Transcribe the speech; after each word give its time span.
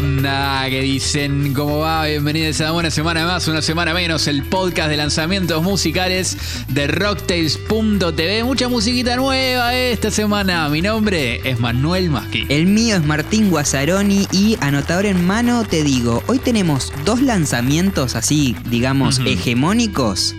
onda? 0.00 0.64
¿Qué 0.70 0.80
dicen? 0.80 1.52
¿Cómo 1.52 1.80
va? 1.80 2.06
Bienvenidos 2.06 2.62
a 2.62 2.72
una 2.72 2.90
semana 2.90 3.26
más, 3.26 3.46
una 3.48 3.60
semana 3.60 3.92
menos, 3.92 4.28
el 4.28 4.42
podcast 4.44 4.88
de 4.88 4.96
lanzamientos 4.96 5.62
musicales 5.62 6.38
de 6.68 6.86
Rocktails.tv. 6.86 8.44
Mucha 8.44 8.68
musiquita 8.70 9.16
nueva 9.16 9.74
esta 9.74 10.10
semana. 10.10 10.66
Mi 10.70 10.80
nombre 10.80 11.42
es 11.44 11.60
Manuel 11.60 12.08
Masqui. 12.08 12.46
El 12.48 12.64
mío 12.64 12.96
es 12.96 13.04
Martín 13.04 13.50
Guazzaroni 13.50 14.26
y 14.32 14.56
anotador 14.60 15.04
en 15.04 15.26
mano 15.26 15.64
te 15.64 15.84
digo, 15.84 16.22
hoy 16.28 16.38
tenemos 16.38 16.94
dos 17.04 17.20
lanzamientos 17.20 18.16
así, 18.16 18.56
digamos, 18.70 19.20
hegemónicos 19.26 20.34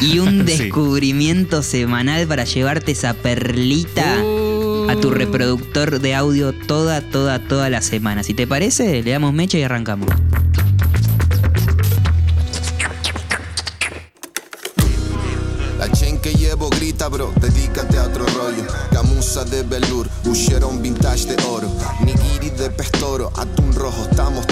y 0.00 0.18
un 0.18 0.38
Sí. 0.48 0.56
descubrimiento 0.56 1.62
semanal 1.62 2.26
para 2.26 2.42
llevarte 2.42 2.90
esa 2.90 3.14
perlita 3.14 4.18
Uh. 4.20 4.41
A 4.88 4.96
tu 4.96 5.10
reproductor 5.10 6.00
de 6.00 6.14
audio 6.14 6.52
toda, 6.52 7.00
toda, 7.00 7.38
toda 7.38 7.70
la 7.70 7.82
semana. 7.82 8.22
Si 8.22 8.34
te 8.34 8.46
parece, 8.46 9.02
le 9.02 9.10
damos 9.10 9.32
mecha 9.32 9.58
y 9.58 9.62
arrancamos. 9.62 10.08
La 15.78 15.90
chain 15.90 16.20
che 16.20 16.32
llevo 16.34 16.68
grita 16.68 17.08
bro, 17.08 17.32
dedícate 17.40 17.98
a 17.98 18.04
otro 18.04 18.24
rollo 18.24 18.64
Gamuza 18.92 19.44
de 19.44 19.64
velour, 19.64 20.08
Bucheron 20.22 20.80
vintage 20.80 21.26
de 21.26 21.36
oro 21.44 21.68
Nigiri 22.04 22.50
de 22.50 22.70
pestoro, 22.70 23.32
atún 23.36 23.74
rojo, 23.74 24.06
estamos 24.08 24.46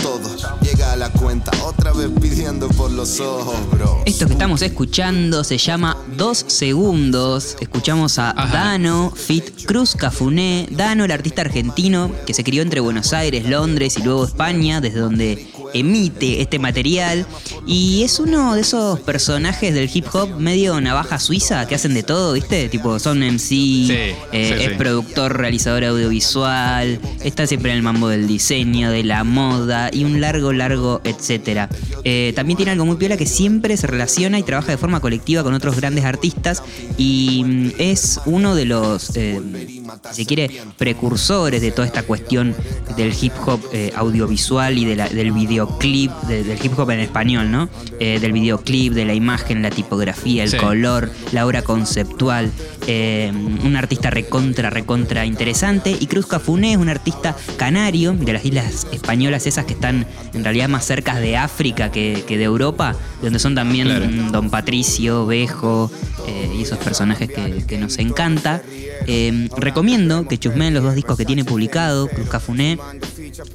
cuenta, 1.20 1.52
otra 1.65 1.92
vez 1.92 2.09
pidiendo 2.20 2.69
por 2.69 2.91
los 2.91 3.20
ojos 3.20 3.55
bro 3.70 4.02
Esto 4.06 4.27
que 4.27 4.33
estamos 4.33 4.62
escuchando 4.62 5.45
se 5.45 5.59
llama 5.59 5.97
Dos 6.16 6.45
Segundos. 6.48 7.56
Escuchamos 7.61 8.19
a 8.19 8.30
Ajá. 8.30 8.52
Dano, 8.52 9.12
Fit 9.15 9.66
Cruz 9.66 9.95
Cafuné. 9.95 10.66
Dano, 10.70 11.05
el 11.05 11.11
artista 11.12 11.42
argentino 11.42 12.11
que 12.27 12.33
se 12.33 12.42
crió 12.42 12.62
entre 12.62 12.80
Buenos 12.80 13.12
Aires, 13.12 13.47
Londres 13.48 13.98
y 13.98 14.03
luego 14.03 14.25
España, 14.25 14.81
desde 14.81 15.00
donde 15.00 15.50
emite 15.74 16.40
este 16.40 16.58
material. 16.58 17.26
Y 17.66 18.02
es 18.02 18.18
uno 18.20 18.54
de 18.54 18.62
esos 18.62 19.00
personajes 19.00 19.74
del 19.74 19.88
hip 19.92 20.06
hop 20.12 20.38
medio 20.38 20.80
navaja 20.80 21.18
suiza 21.18 21.66
que 21.66 21.74
hacen 21.74 21.94
de 21.94 22.02
todo, 22.02 22.32
¿viste? 22.32 22.68
Tipo, 22.68 22.98
son 22.98 23.22
MC, 23.22 23.50
eh, 23.50 24.14
sí, 24.32 24.38
es 24.64 24.70
sí. 24.70 24.74
productor, 24.78 25.36
realizador 25.38 25.84
audiovisual, 25.84 27.00
está 27.22 27.46
siempre 27.46 27.70
en 27.72 27.78
el 27.78 27.82
mambo 27.82 28.08
del 28.08 28.26
diseño, 28.26 28.91
de 28.91 29.04
la 29.04 29.24
moda 29.24 29.91
y 29.92 30.04
un 30.04 30.20
largo, 30.20 30.52
largo, 30.52 31.00
etcétera. 31.04 31.68
Eh, 32.04 32.32
también 32.34 32.56
tiene 32.56 32.72
algo 32.72 32.86
muy 32.86 32.96
piola 32.96 33.16
que 33.16 33.26
siempre 33.26 33.76
se 33.76 33.86
relaciona 33.86 34.38
y 34.38 34.42
trabaja 34.42 34.72
de 34.72 34.78
forma 34.78 35.00
colectiva 35.00 35.42
con 35.42 35.54
otros 35.54 35.76
grandes 35.76 36.04
artistas 36.04 36.62
y 36.98 37.42
mm, 37.44 37.70
es 37.78 38.20
uno 38.26 38.54
de 38.54 38.64
los, 38.64 39.16
eh, 39.16 39.41
si 40.10 40.16
se 40.22 40.26
quiere, 40.26 40.50
precursores 40.78 41.60
de 41.62 41.70
toda 41.70 41.86
esta 41.86 42.02
cuestión 42.02 42.54
del 42.96 43.12
hip 43.20 43.32
hop 43.46 43.60
audiovisual 43.96 44.78
y 44.78 44.84
de 44.84 44.96
la- 44.96 45.08
del 45.08 45.32
videoclip, 45.66 46.11
de- 46.22 46.44
del 46.44 46.64
hip 46.64 46.78
hop 46.78 46.91
en 46.91 47.00
español, 47.00 47.50
¿no? 47.50 47.69
Eh, 47.98 48.19
del 48.20 48.33
videoclip, 48.33 48.92
de 48.94 49.05
la 49.05 49.14
imagen, 49.14 49.62
la 49.62 49.70
tipografía, 49.70 50.44
el 50.44 50.50
Sí. 50.50 50.56
color, 50.56 51.11
la 51.33 51.47
obra 51.47 51.62
conceptual. 51.62 52.50
eh, 52.86 53.30
un 53.33 53.77
artista 53.77 54.11
recontra, 54.11 54.70
recontra 54.70 55.25
interesante. 55.27 55.94
Y 56.00 56.06
Cruz 56.06 56.27
Cafuné 56.27 56.72
es 56.72 56.78
un 56.78 56.88
artista 56.88 57.36
canario 57.56 58.14
de 58.14 58.33
las 58.33 58.44
islas 58.44 58.86
españolas, 58.91 59.47
esas 59.47 59.66
que 59.66 59.75
están 59.75 60.06
en 60.33 60.42
realidad 60.42 60.69
más 60.69 60.86
cerca 60.86 61.14
de 61.20 61.36
África 61.36 61.92
que, 61.92 62.25
que 62.27 62.36
de 62.38 62.44
Europa, 62.44 62.97
donde 63.22 63.38
son 63.38 63.55
también 63.55 63.86
Claro. 63.86 64.06
Don 64.33 64.50
Patricio, 64.50 65.27
Bejo 65.27 65.91
eh, 66.27 66.50
y 66.58 66.62
esos 66.62 66.78
personajes 66.78 67.28
que, 67.28 67.62
que 67.66 67.78
nos 67.78 67.98
encanta. 67.98 68.62
Recomiendo 69.56 70.27
que 70.27 70.38
chusmeen 70.38 70.75
los 70.75 70.83
dos 70.83 70.94
discos 70.94 71.16
que 71.16 71.25
tiene 71.25 71.44
publicado, 71.44 72.08
Cruz 72.08 72.28
Cafuné. 72.28 72.78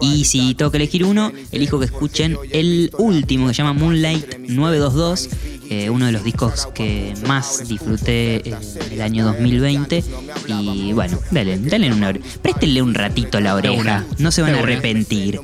Y 0.01 0.25
si 0.25 0.55
tengo 0.55 0.71
que 0.71 0.77
elegir 0.77 1.03
uno, 1.03 1.31
elijo 1.51 1.79
que 1.79 1.85
escuchen 1.85 2.37
el 2.51 2.91
último 2.97 3.47
que 3.47 3.53
se 3.53 3.63
llama 3.63 3.73
Moonlight 3.73 4.39
922, 4.39 5.29
eh, 5.69 5.89
uno 5.89 6.05
de 6.05 6.11
los 6.11 6.23
discos 6.23 6.67
que 6.73 7.13
más 7.27 7.67
disfruté 7.67 8.47
eh, 8.49 8.55
el 8.91 9.01
año 9.01 9.25
2020. 9.25 10.03
Y 10.47 10.93
bueno, 10.93 11.19
dale, 11.31 11.57
dale 11.57 11.91
una. 11.91 12.13
Préstenle 12.41 12.81
un 12.81 12.93
ratito 12.93 13.39
la 13.39 13.55
oreja, 13.55 14.05
no 14.19 14.31
se 14.31 14.41
van 14.41 14.55
a 14.55 14.59
arrepentir. 14.59 15.39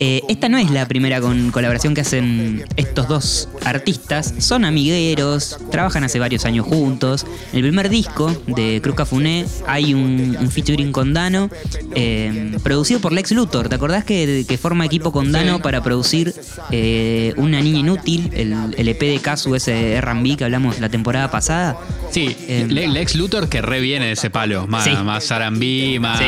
Eh, 0.00 0.22
esta 0.28 0.48
no 0.48 0.58
es 0.58 0.70
la 0.70 0.86
primera 0.86 1.20
con- 1.20 1.50
colaboración 1.50 1.94
que 1.94 2.02
hacen 2.02 2.64
estos 2.76 3.08
dos 3.08 3.48
artistas. 3.64 4.34
Son 4.38 4.64
amigueros, 4.64 5.58
trabajan 5.70 6.04
hace 6.04 6.18
varios 6.18 6.44
años 6.44 6.66
juntos. 6.66 7.24
En 7.52 7.58
el 7.58 7.62
primer 7.62 7.88
disco 7.88 8.34
de 8.46 8.80
Cruz 8.82 8.94
Cafuné 8.96 9.46
hay 9.66 9.94
un, 9.94 10.36
un 10.38 10.50
featuring 10.50 10.92
con 10.92 11.14
Dano, 11.14 11.48
eh, 11.94 12.56
producido 12.62 13.00
por 13.00 13.12
Lex 13.12 13.32
Luthor. 13.32 13.68
¿Te 13.68 13.74
acordás 13.76 14.04
que, 14.04 14.44
que 14.48 14.58
forma 14.58 14.84
equipo 14.84 15.12
con 15.12 15.32
Dano 15.32 15.56
Sí. 15.56 15.62
para 15.62 15.82
producir 15.82 16.34
eh, 16.70 17.32
Una 17.36 17.60
Niña 17.60 17.78
Inútil, 17.80 18.30
el, 18.34 18.54
el 18.76 18.88
EP 18.88 19.00
de 19.00 19.18
Casu, 19.20 19.54
ese 19.54 20.00
RB 20.00 20.36
que 20.36 20.44
hablamos 20.44 20.78
la 20.80 20.88
temporada 20.88 21.30
pasada? 21.30 21.76
Sí, 22.10 22.36
Eh, 22.48 22.66
Le- 22.68 22.88
Lex 22.88 23.14
Luthor 23.16 23.48
que 23.48 23.62
re 23.62 23.80
viene 23.80 24.06
de 24.06 24.12
ese 24.12 24.30
palo. 24.30 24.66
Más, 24.66 24.84
Sí. 24.84 24.90
más 25.04 25.30
R&B, 25.30 25.98
más, 26.00 26.18
Sí. 26.18 26.24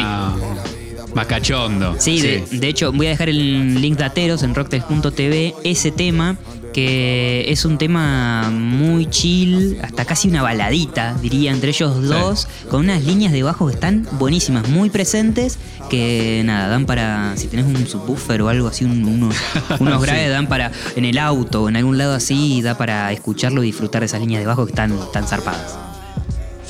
Más 1.15 1.27
cachondo. 1.27 1.97
Sí, 1.99 2.21
De, 2.21 2.45
de 2.51 2.69
hecho 2.69 2.93
voy 2.93 3.07
a 3.07 3.11
dejar 3.11 3.29
el 3.29 3.81
link 3.81 3.97
de 3.99 4.05
Ateros 4.05 4.43
en 4.43 4.55
rocktails.tv, 4.55 5.55
ese 5.65 5.91
tema 5.91 6.37
que 6.73 7.47
es 7.49 7.65
un 7.65 7.79
tema 7.79 8.49
muy 8.53 9.07
chill, 9.11 9.79
hasta 9.83 10.05
casi 10.05 10.29
una 10.29 10.41
baladita, 10.43 11.17
diría, 11.21 11.51
entre 11.51 11.71
ellos 11.71 12.01
dos, 12.07 12.47
con 12.71 12.81
unas 12.85 13.03
líneas 13.05 13.33
de 13.33 13.43
bajo 13.43 13.67
que 13.67 13.75
están 13.75 14.07
buenísimas, 14.21 14.69
muy 14.69 14.89
presentes, 14.89 15.59
que 15.89 16.43
nada, 16.45 16.69
dan 16.69 16.87
para, 16.87 17.33
si 17.37 17.49
tenés 17.49 17.67
un 17.67 17.89
subwoofer 17.89 18.43
o 18.43 18.49
algo 18.49 18.69
así, 18.69 18.85
un- 18.85 19.05
unos, 19.05 19.35
unos 19.81 20.01
Sí. 20.01 20.07
graves 20.07 20.31
dan 20.31 20.47
para, 20.47 20.71
en 20.95 21.05
el 21.05 21.19
auto 21.19 21.65
o 21.65 21.69
en 21.69 21.75
algún 21.77 21.99
lado 21.99 22.15
así, 22.15 22.63
da 22.63 22.79
para 22.79 23.11
escucharlo 23.11 23.65
y 23.65 23.67
disfrutar 23.67 24.03
de 24.03 24.07
esas 24.07 24.21
líneas 24.21 24.41
de 24.41 24.47
bajo 24.47 24.65
que 24.65 24.71
están 24.71 24.97
tan 25.13 25.27
zarpadas. 25.27 25.75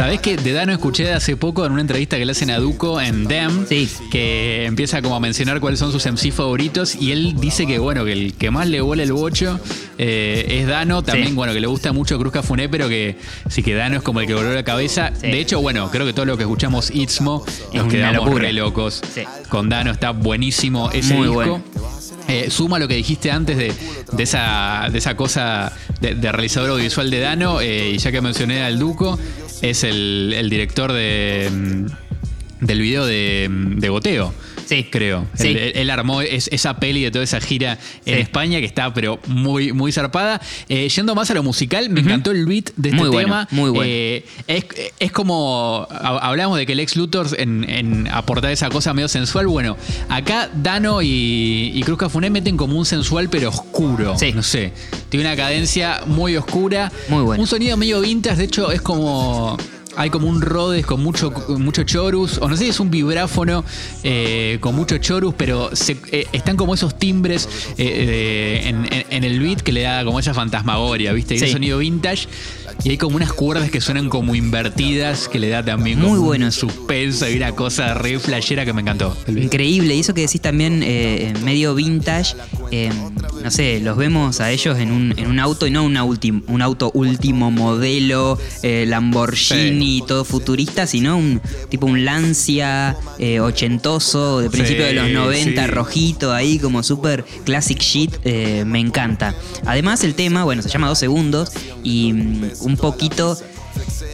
¿Sabés 0.00 0.22
que 0.22 0.38
de 0.38 0.53
Dano 0.55 0.72
escuché 0.72 1.12
hace 1.12 1.37
poco 1.37 1.66
en 1.66 1.72
una 1.72 1.83
entrevista 1.83 2.16
que 2.16 2.25
le 2.25 2.33
hacen 2.33 2.50
a 2.50 2.56
Duco 2.59 2.99
en 3.03 3.28
Dem? 3.28 3.66
Sí. 3.69 3.87
Que 4.11 4.65
empieza 4.65 5.03
como 5.03 5.15
a 5.15 5.21
mencionar 5.21 5.61
cuáles 5.61 5.78
son 5.78 5.93
sus 5.93 6.06
MC 6.06 6.33
favoritos 6.33 6.94
y 6.94 7.12
él 7.12 7.34
dice 7.38 7.66
que 7.66 7.78
bueno, 7.78 8.06
que 8.06 8.12
el 8.12 8.33
que 8.33 8.50
más 8.50 8.66
le 8.66 8.81
vuela 8.81 9.03
el 9.03 9.12
bocho 9.12 9.61
eh, 9.99 10.47
es 10.62 10.66
Dano, 10.66 11.03
también 11.03 11.28
Sí. 11.28 11.34
bueno, 11.34 11.53
que 11.53 11.61
le 11.61 11.66
gusta 11.66 11.93
mucho 11.93 12.19
Cruz 12.19 12.33
Cafuné, 12.33 12.71
pero 12.71 12.88
que 12.88 13.19
sí 13.50 13.62
que 13.62 13.75
Dano 13.75 13.99
es 13.99 14.03
como 14.03 14.21
el 14.22 14.27
que 14.27 14.33
voló 14.33 14.55
la 14.55 14.62
cabeza. 14.62 15.12
Sí. 15.21 15.27
De 15.27 15.38
hecho, 15.38 15.61
bueno, 15.61 15.91
creo 15.91 16.06
que 16.06 16.15
todo 16.15 16.25
lo 16.25 16.38
que 16.38 16.44
escuchamos 16.44 16.91
Itzmo 16.91 17.44
nos 17.75 17.87
quedamos 17.88 18.41
re 18.41 18.55
locos. 18.55 19.03
Sí. 19.15 19.25
Con 19.50 19.69
Dano 19.69 19.91
está 19.91 20.12
buenísimo 20.12 20.91
ese 20.93 21.12
Muy 21.12 21.27
disco. 21.27 21.34
bueno. 21.34 21.62
Eh, 22.28 22.49
suma 22.49 22.78
lo 22.78 22.87
que 22.87 22.94
dijiste 22.94 23.31
antes 23.31 23.59
de, 23.59 23.75
de 24.12 24.22
esa, 24.22 24.88
de 24.91 24.99
esa 24.99 25.17
cosa 25.17 25.72
de, 26.00 26.15
de 26.15 26.31
realizador 26.31 26.71
audiovisual 26.71 27.11
de 27.11 27.19
Dano, 27.19 27.61
eh, 27.61 27.91
y 27.91 27.99
ya 27.99 28.12
que 28.12 28.21
mencioné 28.21 28.62
al 28.62 28.78
Duco, 28.78 29.19
es 29.62 29.84
el, 29.84 30.32
el 30.37 30.50
director 30.50 30.93
de, 30.93 31.48
mm, 31.50 32.65
del 32.65 32.81
video 32.81 33.06
de, 33.06 33.48
mm, 33.50 33.78
de 33.78 33.88
Goteo. 33.88 34.34
Sí. 34.70 34.86
Creo. 34.91 35.26
Sí. 35.34 35.48
Él, 35.48 35.72
él 35.75 35.91
armó 35.91 36.22
es- 36.22 36.48
esa 36.53 36.78
peli 36.81 37.03
de 37.03 37.10
toda 37.10 37.25
esa 37.25 37.41
gira 37.41 37.78
en. 38.06 38.19
España 38.19 38.60
que 38.60 38.66
está, 38.66 38.94
pero 38.94 39.19
muy, 39.26 39.72
muy 39.72 39.92
zarpada. 39.92 40.41
Eh, 40.69 40.88
yendo 40.88 41.14
más 41.14 41.31
a 41.31 41.34
lo 41.34 41.42
musical, 41.42 41.91
me 41.91 42.00
encantó 42.00 42.31
el 42.31 42.47
beat 42.47 42.70
de 42.76 42.91
este 42.91 43.00
Muy 43.00 43.08
bueno, 43.08 43.26
tema. 43.28 43.48
muy 43.50 43.70
bueno. 43.70 43.84
Eh, 43.92 44.25
es, 44.47 44.64
es 44.98 45.12
como. 45.12 45.86
ha- 45.91 46.19
Hablamos 46.28 46.56
de 46.58 46.66
que 46.66 46.72
el 46.72 46.81
ex 46.81 46.97
Luthor 46.97 47.28
en, 47.38 47.69
en 47.69 48.08
aportar 48.08 48.50
esa 48.53 48.69
cosa 48.70 48.94
medio 48.94 49.08
sensual. 49.08 49.47
Bueno, 49.48 49.76
acá 50.08 50.48
Dano 50.54 51.02
y, 51.02 51.72
y 51.75 51.82
Cruz 51.82 51.98
Cafuné 51.98 52.31
meten 52.31 52.56
como 52.56 52.76
un 52.78 52.87
sensual 52.87 53.28
pero 53.28 53.48
oscuro. 53.50 54.16
Sí. 54.19 54.32
No 54.32 54.42
sé. 54.42 54.72
Tiene 55.08 55.26
una 55.26 55.37
cadencia 55.37 56.02
muy 56.06 56.37
oscura. 56.37 56.92
Muy 57.08 57.22
bueno. 57.22 57.41
Un 57.42 57.47
sonido 57.48 57.76
medio 57.76 58.00
vintage. 58.00 58.37
De 58.37 58.44
hecho, 58.44 58.70
es 58.70 58.81
como. 58.81 59.56
Hay 60.00 60.09
como 60.09 60.28
un 60.28 60.41
Rhodes 60.41 60.87
con 60.87 61.03
mucho, 61.03 61.31
mucho 61.59 61.83
chorus, 61.83 62.38
o 62.38 62.49
no 62.49 62.56
sé 62.56 62.65
si 62.65 62.71
es 62.71 62.81
un 62.81 62.91
vibráfono 62.91 63.67
eh, 64.02 64.56
con 64.62 64.75
mucho 64.75 64.97
chorus, 64.97 65.35
pero 65.37 65.76
se- 65.76 65.99
eh, 66.11 66.26
están 66.32 66.56
como 66.56 66.73
esos 66.73 66.99
timbres 66.99 67.47
eh, 67.76 68.06
de- 68.06 68.69
en, 68.70 68.87
en- 68.91 69.05
en 69.11 69.25
el 69.25 69.38
beat 69.41 69.61
que 69.61 69.73
le 69.73 69.82
da 69.82 70.02
como 70.06 70.19
esa 70.19 70.32
fantasmagoria, 70.32 71.12
¿viste? 71.12 71.35
Y 71.35 71.38
Sí. 71.41 71.52
sonido 71.52 71.76
vintage. 71.76 72.29
Y 72.84 72.90
hay 72.90 72.99
como 72.99 73.17
unas 73.17 73.32
cuerdas 73.32 73.70
que 73.70 73.81
suenan 73.81 74.08
como 74.08 74.34
invertidas, 74.34 75.28
que 75.28 75.38
le 75.38 75.49
da 75.49 75.64
también 75.64 75.99
Muy 75.99 76.11
como 76.17 76.22
bueno 76.22 76.46
un 76.46 76.52
suspenso 76.52 77.28
y 77.28 77.37
una 77.37 77.52
cosa 77.52 77.94
re 77.94 78.19
flashera 78.19 78.64
que 78.64 78.72
me 78.72 78.81
encantó. 78.82 79.17
Increíble, 79.28 79.94
y 79.96 80.00
eso 80.00 80.14
que 80.14 80.22
decís 80.22 80.40
también 80.40 80.82
eh, 80.84 81.32
medio 81.44 81.75
vintage, 81.75 82.34
eh, 82.70 82.90
no 83.43 83.50
sé, 83.50 83.81
los 83.81 83.96
vemos 83.96 84.40
a 84.40 84.50
ellos 84.50 84.78
en 84.78 84.93
un, 84.93 85.14
en 85.19 85.26
un 85.26 85.38
auto 85.38 85.67
y 85.67 85.70
no 85.70 85.84
una 85.84 86.05
ultim- 86.05 86.43
un 86.49 86.62
auto 86.62 86.90
último 86.94 87.50
modelo, 87.50 88.38
eh, 88.62 88.84
Lamborghini, 88.87 90.02
todo 90.06 90.25
futurista, 90.25 90.87
sino 90.87 91.16
un 91.16 91.40
tipo 91.69 91.87
un 91.87 92.05
Lancia 92.05 92.96
eh, 93.19 93.40
ochentoso 93.40 94.40
de 94.40 94.50
principios 94.50 94.88
Sí, 94.90 94.94
de 94.94 95.00
los 95.02 95.11
90, 95.11 95.64
sí. 95.64 95.70
rojito 95.70 96.32
ahí, 96.32 96.58
como 96.58 96.82
super 96.82 97.25
classic 97.44 97.78
shit, 97.81 98.14
eh, 98.25 98.64
me 98.66 98.78
encanta. 98.81 99.34
Además 99.66 100.05
el 100.05 100.14
tema, 100.14 100.44
bueno, 100.44 100.62
se 100.62 100.69
llama 100.69 100.88
Dos 100.88 100.99
Segundos 100.99 101.50
y 101.82 102.12
mm, 102.12 102.50
un 102.61 102.77
poquito 102.77 103.37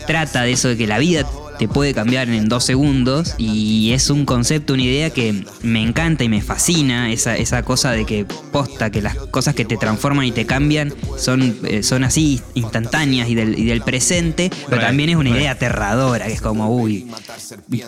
trata 0.07 0.43
de 0.43 0.53
eso 0.53 0.69
de 0.69 0.77
que 0.77 0.87
la 0.87 0.99
vida 0.99 1.27
te 1.59 1.69
puede 1.69 1.95
cambiar 1.95 2.29
en 2.29 2.51
dos 2.51 2.65
segundos 2.65 3.35
y 3.39 3.93
es 3.93 4.11
un 4.11 4.27
concepto, 4.27 4.75
una 4.75 4.83
idea 4.83 5.09
que 5.09 5.43
me 5.63 5.83
encanta 5.83 6.23
y 6.23 6.29
me 6.29 6.43
fascina, 6.43 7.11
esa, 7.11 7.35
esa 7.37 7.63
cosa 7.63 7.93
de 7.93 8.05
que 8.05 8.27
posta, 8.53 8.91
que 8.91 9.01
las 9.01 9.17
cosas 9.17 9.55
que 9.55 9.65
te 9.65 9.79
transforman 9.79 10.27
y 10.27 10.33
te 10.33 10.45
cambian 10.45 10.93
son, 11.17 11.57
eh, 11.65 11.83
son 11.83 12.05
así 12.05 12.43
instantáneas 12.55 13.31
y 13.31 13.35
del, 13.35 13.59
y 13.59 13.65
del 13.65 13.81
presente, 13.81 14.51
pero 14.69 14.83
también 14.83 15.09
es 15.09 15.17
una 15.17 15.31
idea 15.31 15.53
aterradora, 15.53 16.27
que 16.27 16.35
es 16.35 16.43
como, 16.43 16.69
uy, 16.77 17.07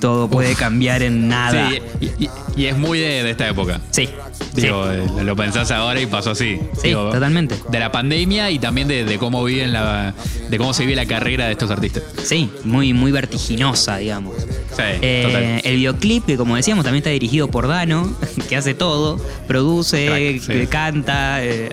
todo 0.01 0.31
puede 0.31 0.55
cambiar 0.55 1.03
en 1.03 1.29
nada. 1.29 1.71
Sí, 1.71 1.79
y, 2.01 2.25
y- 2.25 2.31
y 2.57 2.67
es 2.67 2.77
muy 2.79 2.99
de, 2.99 3.23
de 3.23 3.31
esta 3.31 3.47
época. 3.49 3.81
Sí, 3.91 4.09
Digo, 4.55 4.91
eh, 4.91 5.07
lo 5.25 5.37
pensás 5.37 5.71
ahora 5.71 6.01
y 6.01 6.07
pasó 6.07 6.31
así. 6.33 6.59
Sí, 6.81 6.89
Digo, 6.89 7.11
totalmente. 7.11 7.55
De 7.71 7.79
la 7.79 7.93
pandemia 7.93 8.51
y 8.51 8.59
también 8.59 8.89
de, 8.89 9.05
de 9.05 9.19
cómo 9.19 9.45
viven 9.45 9.73
la, 9.73 10.15
de 10.49 10.59
cómo 10.59 10.73
se 10.75 10.83
vive 10.85 10.97
la 10.97 11.07
carrera 11.07 11.47
de 11.47 11.53
estos 11.53 11.71
artistas. 11.71 12.03
sí, 12.25 12.51
muy, 12.65 12.93
muy 12.93 13.13
vertiginosa, 13.13 13.99
digamos. 13.99 14.35
Sí, 14.39 14.83
Eh, 15.03 15.23
total. 15.27 15.61
el 15.65 15.77
videoclip, 15.77 16.25
que 16.27 16.37
como 16.37 16.57
decíamos, 16.57 16.85
también 16.85 17.01
está 17.01 17.11
dirigido 17.11 17.49
por 17.49 17.67
Dano, 17.69 18.17
que 18.49 18.57
hace 18.57 18.75
todo, 18.75 19.19
produce, 19.47 20.07
Crack, 20.07 20.41
sí. 20.41 20.53
que 20.61 20.67
canta, 20.67 21.45
eh, 21.45 21.71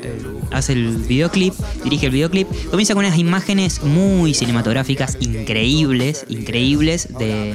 hace 0.51 0.73
el 0.73 0.97
videoclip, 0.97 1.53
dirige 1.83 2.07
el 2.07 2.11
videoclip. 2.11 2.47
Comienza 2.69 2.93
con 2.93 3.05
unas 3.05 3.17
imágenes 3.19 3.81
muy 3.83 4.33
cinematográficas, 4.33 5.17
increíbles, 5.19 6.25
increíbles, 6.29 7.09
de, 7.17 7.53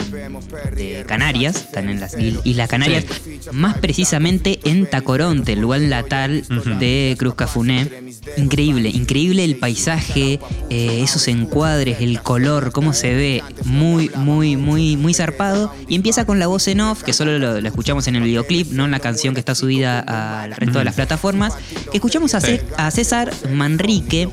de 0.76 1.04
Canarias, 1.06 1.56
están 1.56 1.88
en 1.88 2.00
las 2.00 2.16
Islas 2.44 2.68
Canarias, 2.68 3.04
más 3.52 3.78
precisamente 3.78 4.60
en 4.64 4.86
Tacoronte, 5.00 5.52
el 5.54 5.60
lugar 5.60 5.80
natal 5.80 6.44
de 6.78 7.16
Cruz 7.18 7.34
Cafuné. 7.34 7.88
Increíble, 8.36 8.90
increíble 8.90 9.44
el 9.44 9.56
paisaje, 9.56 10.38
eh, 10.68 11.00
esos 11.02 11.26
encuadres, 11.28 11.98
el 12.00 12.20
color, 12.22 12.70
cómo 12.72 12.92
se 12.92 13.14
ve, 13.14 13.42
muy, 13.64 14.10
muy, 14.14 14.56
muy, 14.56 14.96
muy 14.96 15.14
zarpado. 15.14 15.72
Y 15.88 15.94
empieza 15.94 16.24
con 16.26 16.38
la 16.38 16.46
voz 16.46 16.68
en 16.68 16.80
off, 16.82 17.02
que 17.02 17.12
solo 17.12 17.38
lo, 17.38 17.60
lo 17.60 17.68
escuchamos 17.68 18.06
en 18.08 18.16
el 18.16 18.22
videoclip, 18.22 18.70
no 18.72 18.84
en 18.84 18.90
la 18.90 19.00
canción 19.00 19.34
que 19.34 19.40
está 19.40 19.54
subida 19.54 20.00
al 20.42 20.52
resto 20.52 20.78
de 20.78 20.84
las 20.84 20.94
plataformas. 20.94 21.54
Que 21.90 21.96
escuchamos 21.98 22.34
a, 22.34 22.40
Sí. 22.40 22.46
Ce- 22.58 22.62
a 22.76 22.90
César 22.90 23.32
Manrique. 23.52 24.28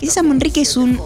Que 0.00 0.06
César 0.06 0.24
Manrique 0.24 0.60
es 0.62 0.76
un 0.76 0.98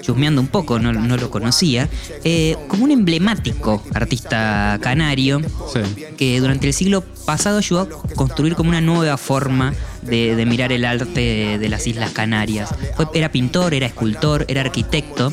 chusmeando 0.00 0.40
un 0.40 0.48
poco, 0.48 0.78
no, 0.78 0.92
no 0.92 1.16
lo 1.16 1.30
conocía, 1.30 1.88
eh, 2.24 2.56
como 2.68 2.84
un 2.84 2.90
emblemático 2.90 3.82
artista 3.94 4.78
canario 4.80 5.40
Sí. 5.72 5.80
que 6.16 6.40
durante 6.40 6.66
el 6.66 6.72
siglo 6.74 7.02
pasado 7.26 7.58
ayudó 7.58 7.80
a 7.82 7.88
construir 8.14 8.54
como 8.54 8.70
una 8.70 8.80
nueva 8.80 9.16
forma 9.16 9.72
de, 10.02 10.34
de 10.34 10.46
mirar 10.46 10.72
el 10.72 10.84
arte 10.84 11.58
de 11.58 11.68
las 11.68 11.86
Islas 11.86 12.10
Canarias. 12.12 12.70
Fue- 12.96 13.06
era 13.14 13.30
pintor, 13.30 13.74
era 13.74 13.86
escultor, 13.86 14.44
era 14.48 14.62
arquitecto 14.62 15.32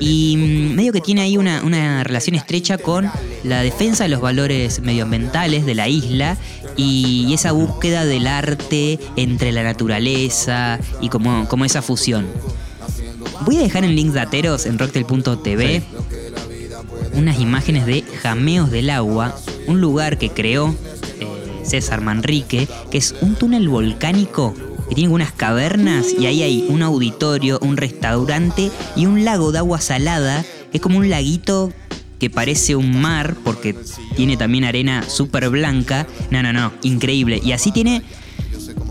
y 0.00 0.36
mm, 0.36 0.74
medio 0.74 0.92
que 0.92 1.00
tiene 1.00 1.22
ahí 1.22 1.36
una, 1.36 1.62
una 1.62 2.02
relación 2.04 2.34
estrecha 2.36 2.76
con 2.78 3.10
la 3.44 3.62
defensa 3.62 4.04
de 4.04 4.10
los 4.10 4.20
valores 4.20 4.80
medioambientales 4.80 5.64
de 5.64 5.74
la 5.74 5.88
isla 5.88 6.36
y 6.76 7.32
esa 7.32 7.52
búsqueda 7.52 8.04
del 8.04 8.26
arte 8.26 8.98
entre 9.16 9.52
la 9.52 9.62
naturaleza 9.62 10.78
y 11.00 11.08
como, 11.08 11.48
como 11.48 11.64
esa 11.64 11.80
fusión. 11.82 12.26
Voy 13.44 13.56
a 13.56 13.62
dejar 13.62 13.84
en 13.84 13.94
links 13.94 14.14
dateros 14.14 14.66
en 14.66 14.78
rocktel.tv 14.78 15.82
unas 17.14 17.40
imágenes 17.40 17.86
de 17.86 18.02
Jameos 18.22 18.70
del 18.70 18.90
Agua, 18.90 19.34
un 19.66 19.80
lugar 19.80 20.18
que 20.18 20.30
creó 20.30 20.74
eh, 21.20 21.26
César 21.64 22.00
Manrique, 22.00 22.68
que 22.90 22.98
es 22.98 23.14
un 23.20 23.34
túnel 23.34 23.68
volcánico 23.68 24.54
que 24.88 24.94
tiene 24.94 25.12
unas 25.12 25.32
cavernas 25.32 26.06
y 26.18 26.26
ahí 26.26 26.42
hay 26.42 26.66
un 26.68 26.82
auditorio, 26.82 27.58
un 27.62 27.76
restaurante 27.76 28.70
y 28.96 29.06
un 29.06 29.24
lago 29.24 29.52
de 29.52 29.58
agua 29.58 29.80
salada, 29.80 30.44
que 30.70 30.78
es 30.78 30.80
como 30.80 30.98
un 30.98 31.08
laguito 31.10 31.72
que 32.18 32.28
parece 32.28 32.76
un 32.76 33.00
mar 33.00 33.34
porque 33.42 33.74
tiene 34.14 34.36
también 34.36 34.64
arena 34.64 35.02
súper 35.08 35.48
blanca. 35.48 36.06
No, 36.30 36.42
no, 36.42 36.52
no, 36.52 36.72
increíble. 36.82 37.40
Y 37.42 37.52
así 37.52 37.72
tiene 37.72 38.02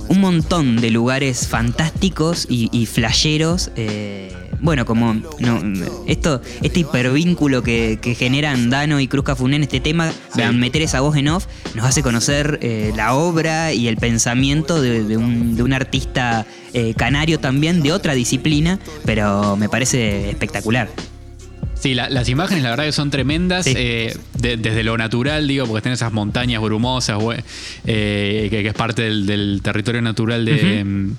un 0.10 0.20
montón 0.20 0.76
de 0.82 0.92
lugares 0.92 1.48
fantásticos 1.48 2.46
y, 2.50 2.70
y 2.72 2.86
flasheros. 2.86 3.72
eh, 3.76 4.34
bueno, 4.62 4.86
como 4.86 5.14
no, 5.40 5.62
esto, 6.06 6.42
este 6.62 6.82
hipervínculo 6.82 7.64
que, 7.64 7.98
que 8.02 8.14
generan 8.14 8.70
Dano 8.70 9.00
y 9.00 9.08
Cruz 9.08 9.24
Cafuné 9.24 9.56
en 9.56 9.64
este 9.64 9.80
tema, 9.80 10.12
Sí. 10.36 10.42
meter 10.54 10.82
esa 10.82 11.00
voz 11.00 11.16
en 11.16 11.30
off, 11.30 11.46
nos 11.76 11.86
hace 11.86 12.04
conocer 12.04 12.60
eh, 12.62 12.92
la 12.96 13.14
obra 13.14 13.72
y 13.74 13.88
el 13.88 13.96
pensamiento 13.96 14.82
de, 14.82 15.06
de 15.06 15.16
un, 15.16 15.56
de 15.56 15.64
un 15.64 15.72
artista 15.72 16.46
eh, 16.74 16.94
canario 16.98 17.40
también, 17.40 17.82
de 17.82 17.94
otra 17.94 18.14
disciplina, 18.16 18.80
pero 19.06 19.56
me 19.56 19.70
parece 19.70 20.30
espectacular. 20.30 20.90
Sí, 21.80 21.94
la- 21.94 22.10
las 22.10 22.28
imágenes 22.30 22.64
la 22.64 22.72
verdad 22.72 22.86
que 22.86 22.92
son 22.92 23.10
tremendas, 23.10 23.66
Sí. 23.66 23.74
eh, 23.76 24.18
de- 24.38 24.58
desde 24.58 24.84
lo 24.84 24.98
natural, 24.98 25.48
digo, 25.48 25.66
porque 25.66 25.78
están 25.80 25.94
esas 25.94 26.12
montañas 26.12 26.62
brumosas, 26.62 27.18
eh, 27.86 28.48
que, 28.50 28.62
que 28.62 28.68
es 28.68 28.74
parte 28.74 29.04
del, 29.04 29.26
del 29.26 29.62
territorio 29.64 30.02
natural 30.02 30.44
de, 30.46 30.84
mm, 30.84 31.16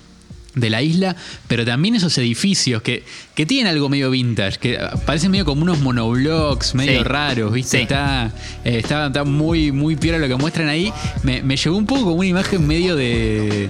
de 0.53 0.69
la 0.69 0.81
isla, 0.81 1.15
pero 1.47 1.65
también 1.65 1.95
esos 1.95 2.17
edificios 2.17 2.81
que, 2.81 3.03
que 3.35 3.45
tienen 3.45 3.67
algo 3.67 3.87
medio 3.89 4.11
vintage, 4.11 4.59
que 4.59 4.77
parecen 5.05 5.31
medio 5.31 5.45
como 5.45 5.61
unos 5.61 5.79
monoblocks, 5.79 6.75
medio 6.75 6.99
Sí. 6.99 7.03
raros, 7.05 7.53
¿viste? 7.53 7.77
Sí. 7.77 7.83
Está, 7.83 8.31
eh, 8.65 8.79
está, 8.79 9.07
está 9.07 9.23
muy, 9.23 9.71
muy 9.71 9.95
piola 9.95 10.17
lo 10.19 10.27
que 10.27 10.35
muestran 10.35 10.67
ahí. 10.67 10.91
Me, 11.23 11.41
me 11.41 11.55
llevó 11.55 11.77
un 11.77 11.85
poco 11.85 12.01
como 12.01 12.15
una 12.15 12.27
imagen 12.27 12.67
medio 12.67 12.95
de 12.97 13.69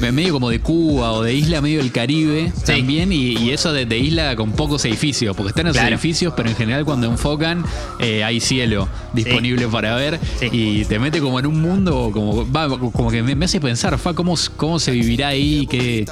medio 0.00 0.32
como 0.32 0.50
de 0.50 0.60
Cuba 0.60 1.12
o 1.12 1.22
de 1.22 1.34
isla 1.34 1.60
medio 1.60 1.78
del 1.78 1.92
Caribe 1.92 2.52
Sí. 2.56 2.62
también 2.64 3.12
y, 3.12 3.36
y 3.36 3.50
eso 3.50 3.72
de, 3.72 3.86
de 3.86 3.98
isla 3.98 4.34
con 4.36 4.52
pocos 4.52 4.84
edificios 4.84 5.36
porque 5.36 5.50
están 5.50 5.66
los 5.66 5.74
Claro. 5.76 5.88
edificios 5.94 6.32
pero 6.36 6.48
en 6.48 6.56
general 6.56 6.84
cuando 6.84 7.06
enfocan 7.08 7.64
eh, 7.98 8.24
hay 8.24 8.40
cielo 8.40 8.88
disponible 9.12 9.66
para 9.68 9.94
ver 9.94 10.18
Sí. 10.40 10.48
y 10.52 10.84
te 10.86 10.98
mete 10.98 11.20
como 11.20 11.38
en 11.38 11.46
un 11.46 11.60
mundo 11.60 12.10
como 12.12 12.50
va, 12.50 12.68
como 12.68 13.10
que 13.10 13.22
me, 13.22 13.34
me 13.34 13.44
hace 13.44 13.60
pensar 13.60 13.98
fa, 13.98 14.14
cómo, 14.14 14.34
cómo 14.56 14.78
se 14.78 14.90
vivirá 14.92 15.28
ahí 15.28 15.66
qué, 15.70 16.04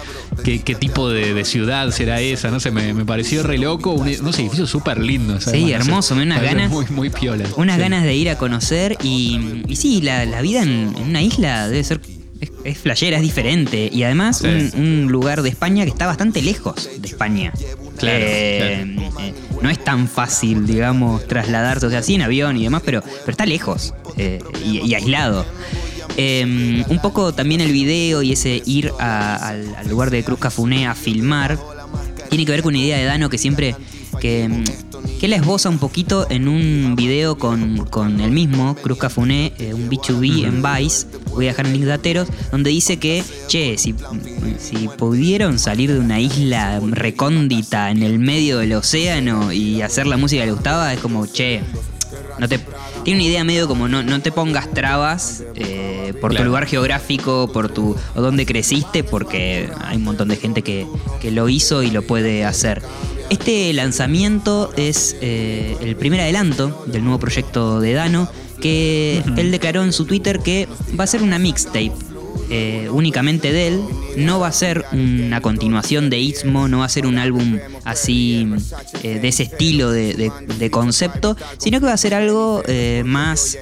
qué, 0.44 0.60
qué 0.60 0.74
tipo 0.74 1.08
de, 1.10 1.34
de 1.34 1.44
ciudad 1.44 1.90
será 1.90 2.20
esa 2.20 2.50
no 2.50 2.60
sé 2.60 2.70
me, 2.70 2.92
me 2.94 3.04
pareció 3.04 3.42
re 3.42 3.58
loco 3.58 3.92
un- 3.92 4.08
unos 4.20 4.38
edificios 4.38 4.68
súper 4.70 4.98
lindos 4.98 5.44
Sí, 5.44 5.50
además, 5.50 5.62
no 5.62 5.68
sé, 5.68 5.90
hermoso, 5.90 6.14
me 6.14 6.20
da 6.20 6.26
unas 6.26 6.42
ganas- 6.42 6.70
muy, 6.70 6.86
muy 6.90 7.10
piola 7.10 7.44
Unas 7.56 7.76
Sí. 7.76 7.82
ganas 7.82 8.02
de 8.04 8.14
ir 8.14 8.28
a 8.30 8.36
conocer 8.38 8.96
y, 9.02 9.62
y 9.68 9.76
sí, 9.76 10.00
la, 10.02 10.24
la 10.26 10.40
vida 10.42 10.62
en, 10.62 10.94
en 10.96 11.02
una 11.08 11.22
isla 11.22 11.68
debe 11.68 11.82
ser... 11.84 12.00
Es, 12.40 12.50
es 12.64 12.78
flashera, 12.78 13.16
es 13.16 13.22
diferente. 13.22 13.88
Y 13.92 14.02
además 14.04 14.38
Sí. 14.38 14.46
un, 14.46 14.80
un 14.80 15.12
lugar 15.12 15.42
de 15.42 15.48
España 15.48 15.84
que 15.84 15.90
está 15.90 16.06
bastante 16.06 16.40
lejos 16.42 16.88
de 16.98 17.06
España. 17.08 17.52
Claro, 17.98 18.18
Eh, 18.24 18.86
eh, 19.20 19.34
no 19.60 19.68
es 19.70 19.82
tan 19.82 20.06
fácil, 20.08 20.66
digamos, 20.66 21.26
trasladarse, 21.26 21.86
o 21.86 21.90
sea, 21.90 22.02
sí 22.02 22.14
en 22.14 22.22
avión 22.22 22.56
y 22.56 22.62
demás, 22.64 22.82
pero, 22.84 23.02
pero 23.02 23.30
está 23.32 23.44
lejos 23.44 23.92
eh, 24.16 24.38
y, 24.64 24.78
y 24.88 24.94
aislado. 24.94 25.44
Un 26.16 26.98
poco 27.02 27.32
también 27.32 27.60
el 27.60 27.72
video 27.72 28.22
y 28.22 28.32
ese 28.32 28.62
ir 28.66 28.92
a- 28.98 29.36
al, 29.48 29.74
al 29.76 29.88
lugar 29.88 30.10
de 30.10 30.22
Cruz 30.24 30.38
Cafuné 30.38 30.86
a 30.86 30.94
filmar 30.94 31.58
tiene 32.28 32.44
que 32.44 32.52
ver 32.52 32.62
con 32.62 32.74
una 32.74 32.82
idea 32.84 32.98
de 32.98 33.04
Dano 33.04 33.30
que 33.30 33.38
siempre 33.38 33.74
que, 34.20 34.48
que 35.18 35.26
él 35.26 35.32
esboza 35.32 35.68
un 35.68 35.78
poquito 35.78 36.26
en 36.30 36.48
un 36.48 36.94
video 36.96 37.38
con, 37.38 37.86
con 37.86 38.20
el 38.20 38.30
mismo, 38.30 38.76
Cruz 38.76 38.98
Cafuné, 38.98 39.52
eh, 39.58 39.74
un 39.74 39.90
B2B 39.90 40.44
en 40.44 40.62
Vice, 40.62 41.06
voy 41.30 41.46
a 41.46 41.48
dejar 41.48 41.66
en 41.66 41.72
link 41.72 41.84
dateros, 41.84 42.28
donde 42.52 42.70
dice 42.70 42.98
que, 42.98 43.24
che, 43.48 43.76
si, 43.78 43.94
si 44.58 44.88
pudieron 44.96 45.58
salir 45.58 45.92
de 45.92 45.98
una 45.98 46.20
isla 46.20 46.80
recóndita 46.80 47.90
en 47.90 48.02
el 48.02 48.18
medio 48.18 48.58
del 48.58 48.72
océano 48.74 49.52
y 49.52 49.82
hacer 49.82 50.06
la 50.06 50.16
música 50.16 50.42
que 50.42 50.46
le 50.46 50.52
gustaba, 50.52 50.92
es 50.94 51.00
como, 51.00 51.26
che, 51.26 51.62
no 52.38 52.48
te, 52.48 52.60
tiene 53.02 53.20
una 53.20 53.28
idea 53.28 53.44
medio 53.44 53.66
como 53.66 53.88
no, 53.88 54.02
no 54.02 54.20
te 54.20 54.30
pongas 54.30 54.72
trabas 54.72 55.42
eh, 55.56 56.14
por 56.20 56.34
tu 56.34 56.44
lugar 56.44 56.66
geográfico, 56.66 57.50
por 57.52 57.68
tu 57.68 57.96
o 58.14 58.20
dónde 58.20 58.46
creciste, 58.46 59.02
porque 59.02 59.70
hay 59.80 59.96
un 59.96 60.04
montón 60.04 60.28
de 60.28 60.36
gente 60.36 60.62
que, 60.62 60.86
que 61.20 61.30
lo 61.30 61.48
hizo 61.48 61.82
y 61.82 61.90
lo 61.90 62.02
puede 62.02 62.44
hacer. 62.44 62.82
Este 63.30 63.72
lanzamiento 63.74 64.72
es 64.76 65.16
eh, 65.20 65.76
el 65.82 65.96
primer 65.96 66.20
adelanto 66.20 66.84
del 66.86 67.02
nuevo 67.04 67.18
proyecto 67.18 67.80
de 67.80 67.92
Dano, 67.92 68.30
que 68.60 69.22
él 69.36 69.50
declaró 69.50 69.82
en 69.84 69.92
su 69.92 70.04
Twitter 70.06 70.40
que 70.40 70.66
va 70.98 71.04
a 71.04 71.06
ser 71.06 71.22
una 71.22 71.38
mixtape. 71.38 71.92
eh, 72.50 72.88
únicamente 72.90 73.52
de 73.52 73.68
él, 73.68 73.80
no 74.16 74.40
va 74.40 74.48
a 74.48 74.52
ser 74.52 74.82
una 74.92 75.42
continuación 75.42 76.08
de 76.08 76.18
Istmo, 76.18 76.66
no 76.66 76.78
va 76.78 76.86
a 76.86 76.88
ser 76.88 77.04
un 77.06 77.18
álbum 77.18 77.58
así 77.84 78.48
eh, 79.02 79.18
de 79.20 79.28
ese 79.28 79.42
estilo 79.42 79.90
de, 79.90 80.14
de- 80.14 80.32
de 80.58 80.70
concepto, 80.70 81.36
sino 81.58 81.78
que 81.78 81.84
va 81.84 81.92
a 81.92 81.96
ser 81.98 82.14
algo 82.14 82.62
más 83.04 83.58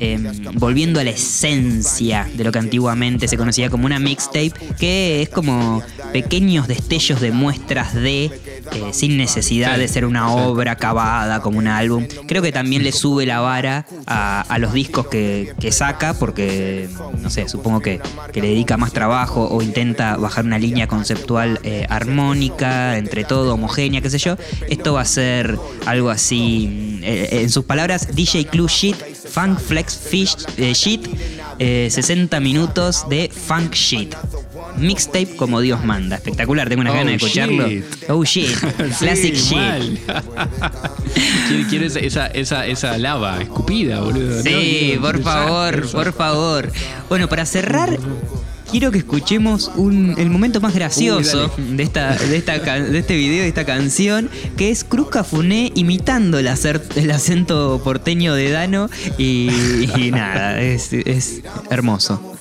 eh, 0.00 0.18
volviendo 0.54 0.98
a 0.98 1.04
la 1.04 1.10
esencia 1.10 2.28
de 2.34 2.42
lo 2.42 2.50
que 2.50 2.58
antiguamente 2.58 3.28
se 3.28 3.36
conocía 3.36 3.70
como 3.70 3.86
una 3.86 4.00
mixtape, 4.00 4.52
que 4.76 5.22
es 5.22 5.28
como 5.28 5.80
pequeños 6.12 6.66
destellos 6.66 7.20
de 7.20 7.30
muestras 7.30 7.94
de 7.94 8.32
eh, 8.72 8.92
sin 8.92 9.16
necesidad 9.16 9.78
de 9.78 9.88
ser 9.88 10.04
una 10.04 10.32
obra 10.32 10.72
acabada 10.72 11.40
como 11.40 11.58
un 11.58 11.66
álbum. 11.66 12.06
Creo 12.26 12.42
que 12.42 12.52
también 12.52 12.82
le 12.82 12.92
sube 12.92 13.26
la 13.26 13.40
vara 13.40 13.86
a, 14.06 14.42
a 14.42 14.58
los 14.58 14.72
discos 14.72 15.06
que, 15.08 15.54
que 15.60 15.72
saca 15.72 16.14
porque, 16.14 16.88
no 17.22 17.30
sé, 17.30 17.48
supongo 17.48 17.80
que, 17.80 18.00
que 18.32 18.40
le 18.40 18.48
dedica 18.48 18.76
más 18.76 18.92
trabajo 18.92 19.48
o 19.48 19.62
intenta 19.62 20.16
bajar 20.16 20.44
una 20.44 20.58
línea 20.58 20.86
conceptual 20.86 21.60
eh, 21.62 21.86
armónica, 21.88 22.98
entre 22.98 23.24
todo, 23.24 23.54
homogénea, 23.54 24.00
qué 24.00 24.10
sé 24.10 24.18
yo. 24.18 24.36
Esto 24.68 24.94
va 24.94 25.02
a 25.02 25.04
ser 25.04 25.58
algo 25.86 26.10
así, 26.10 27.00
eh, 27.02 27.40
en 27.42 27.50
sus 27.50 27.64
palabras, 27.64 28.14
DJ 28.14 28.46
Clue 28.46 28.68
Shit, 28.68 28.96
Funk 29.30 29.58
Flex 29.58 29.96
Fish 29.96 30.36
Shit, 30.56 31.08
eh, 31.58 31.88
60 31.90 32.40
minutos 32.40 33.08
de 33.08 33.30
Funk 33.30 33.74
Shit. 33.74 34.14
Mixtape 34.78 35.36
como 35.36 35.60
Dios 35.60 35.84
manda. 35.84 36.16
Espectacular, 36.16 36.68
tengo 36.68 36.80
una 36.82 36.90
Oh, 36.92 36.94
ganas 36.94 37.08
de 37.12 37.14
escucharlo. 37.16 37.68
shit. 37.68 37.84
Oh 38.08 38.24
shit. 38.24 38.50
Classic 38.98 39.34
Sí, 39.34 39.54
shit. 39.54 40.00
quiere 41.70 41.86
esa, 41.86 41.98
esa, 42.00 42.26
esa, 42.28 42.66
esa 42.66 42.98
lava 42.98 43.40
escupida, 43.40 44.00
boludo. 44.00 44.42
Sí, 44.42 44.50
No, 44.50 44.58
quiero- 44.60 45.00
por 45.02 45.14
quiero 45.14 45.24
favor, 45.30 45.74
eso. 45.84 45.92
por 45.96 46.12
favor. 46.12 46.72
Bueno, 47.08 47.28
para 47.28 47.46
cerrar, 47.46 47.98
quiero 48.70 48.90
que 48.90 48.98
escuchemos 48.98 49.70
un, 49.76 50.14
el 50.18 50.28
momento 50.30 50.60
más 50.60 50.74
gracioso 50.74 51.50
de, 51.56 51.82
esta, 51.82 52.16
de, 52.16 52.36
esta, 52.36 52.58
de 52.58 52.98
este 52.98 53.16
video, 53.16 53.42
de 53.42 53.48
esta 53.48 53.64
canción, 53.64 54.28
que 54.56 54.70
es 54.70 54.84
Cruz 54.84 55.08
Cafuné 55.10 55.72
imitando 55.74 56.38
el, 56.38 56.48
acer- 56.48 56.82
el 56.96 57.10
acento 57.10 57.80
porteño 57.82 58.34
de 58.34 58.50
Dano. 58.50 58.90
Y, 59.18 59.48
y 59.96 60.10
nada, 60.10 60.60
es, 60.60 60.92
es 60.92 61.40
hermoso. 61.70 62.35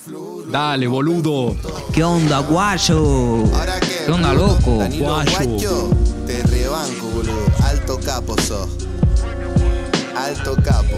Dale, 0.50 0.88
boludo. 0.88 1.56
¿Qué 1.94 2.04
onda, 2.04 2.40
guayo? 2.40 3.46
Ahora 3.54 3.80
que, 3.80 4.06
¿Qué 4.06 4.12
onda, 4.12 4.34
loco? 4.34 4.76
Guayo. 4.76 5.06
Guacho, 5.06 5.90
te 6.28 6.44
rebanco, 6.44 7.08
boludo. 7.14 7.46
Alto 7.64 8.00
capo 8.04 8.36
sos. 8.42 8.70
Alto 10.16 10.56
capo. 10.64 10.98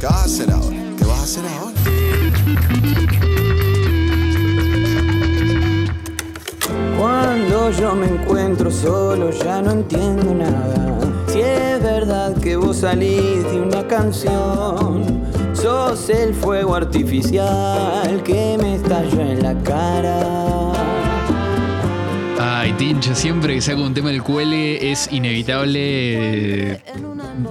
¿Qué 0.00 0.06
vas 0.06 0.14
a 0.14 0.24
hacer 0.24 0.50
ahora? 0.50 0.76
¿Qué 0.96 1.04
vas 1.04 1.18
a 1.18 1.22
hacer 1.22 1.44
ahora? 1.46 1.70
Cuando 6.98 7.70
yo 7.72 7.94
me 7.94 8.06
encuentro 8.06 8.70
solo 8.70 9.30
ya 9.30 9.62
no 9.62 9.72
entiendo 9.72 10.34
nada. 10.34 10.98
Si 11.28 11.40
es 11.40 11.82
verdad 11.82 12.34
que 12.40 12.56
vos 12.56 12.78
salís 12.78 13.44
de 13.44 13.60
una 13.60 13.86
canción, 13.86 15.22
el 16.08 16.34
fuego 16.34 16.74
artificial 16.74 18.22
que 18.24 18.58
me 18.60 18.74
estalla 18.76 19.32
en 19.32 19.42
la 19.42 19.54
cara. 19.62 20.72
Ay, 22.38 22.72
Tincho, 22.72 23.14
siempre 23.14 23.54
que 23.54 23.60
saco 23.60 23.82
un 23.82 23.94
tema 23.94 24.10
del 24.10 24.22
cuele 24.22 24.90
es 24.90 25.12
inevitable 25.12 26.72
eh, 26.72 26.82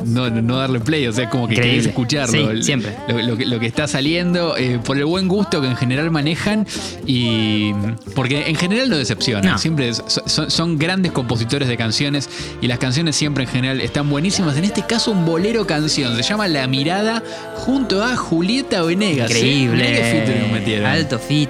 no, 0.06 0.30
no 0.30 0.58
darle 0.58 0.80
play, 0.80 1.06
o 1.08 1.12
sea, 1.14 1.30
como 1.30 1.48
que 1.48 1.56
Increíble. 1.56 1.78
querés 1.80 1.88
escucharlo. 1.90 2.32
Sí, 2.32 2.40
El- 2.50 2.64
siempre. 2.64 2.96
Lo, 3.08 3.20
lo 3.22 3.38
que, 3.38 3.46
lo 3.46 3.60
que 3.60 3.66
está 3.68 3.88
saliendo, 3.88 4.56
eh, 4.58 4.80
por 4.84 4.98
el 4.98 5.06
buen 5.06 5.28
gusto 5.28 5.62
que 5.62 5.68
en 5.68 5.76
general 5.76 6.12
manejan 6.12 6.66
y. 7.06 7.72
Porque 8.16 8.48
en 8.48 8.56
general 8.56 8.90
no 8.90 8.98
decepcionan, 8.98 9.52
No. 9.54 9.58
siempre 9.58 9.90
es- 9.90 10.04
son, 10.26 10.50
son 10.52 10.78
grandes 10.78 11.12
compositores 11.12 11.68
de 11.68 11.78
canciones 11.78 12.30
y 12.62 12.68
las 12.68 12.80
canciones 12.80 13.16
siempre 13.16 13.44
en 13.46 13.50
general 13.50 13.82
están 13.82 14.10
buenísimas. 14.10 14.58
En 14.58 14.64
este 14.64 14.84
caso, 14.86 15.12
un 15.12 15.26
bolero 15.26 15.66
canción, 15.68 16.16
se 16.16 16.24
llama 16.24 16.48
La 16.48 16.68
Mirada 16.68 17.24
junto 17.56 18.04
a 18.04 18.16
Julieta 18.16 18.82
Venegas. 18.84 19.32
¿eh? 19.36 20.48
Metieron. 20.52 20.86
Alto 20.88 21.20
fit. 21.20 21.50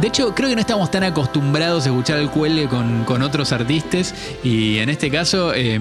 De 0.00 0.06
hecho, 0.06 0.32
creo 0.34 0.48
que 0.48 0.54
no 0.54 0.60
estamos 0.60 0.90
tan 0.92 1.02
acostumbrados 1.02 1.84
a 1.86 1.88
escuchar 1.88 2.18
el 2.18 2.30
cuele 2.30 2.66
con, 2.68 3.04
con 3.04 3.20
otros 3.22 3.50
artistas 3.52 4.14
y 4.44 4.78
en 4.78 4.90
este 4.90 5.10
caso... 5.10 5.52
eh, 5.54 5.80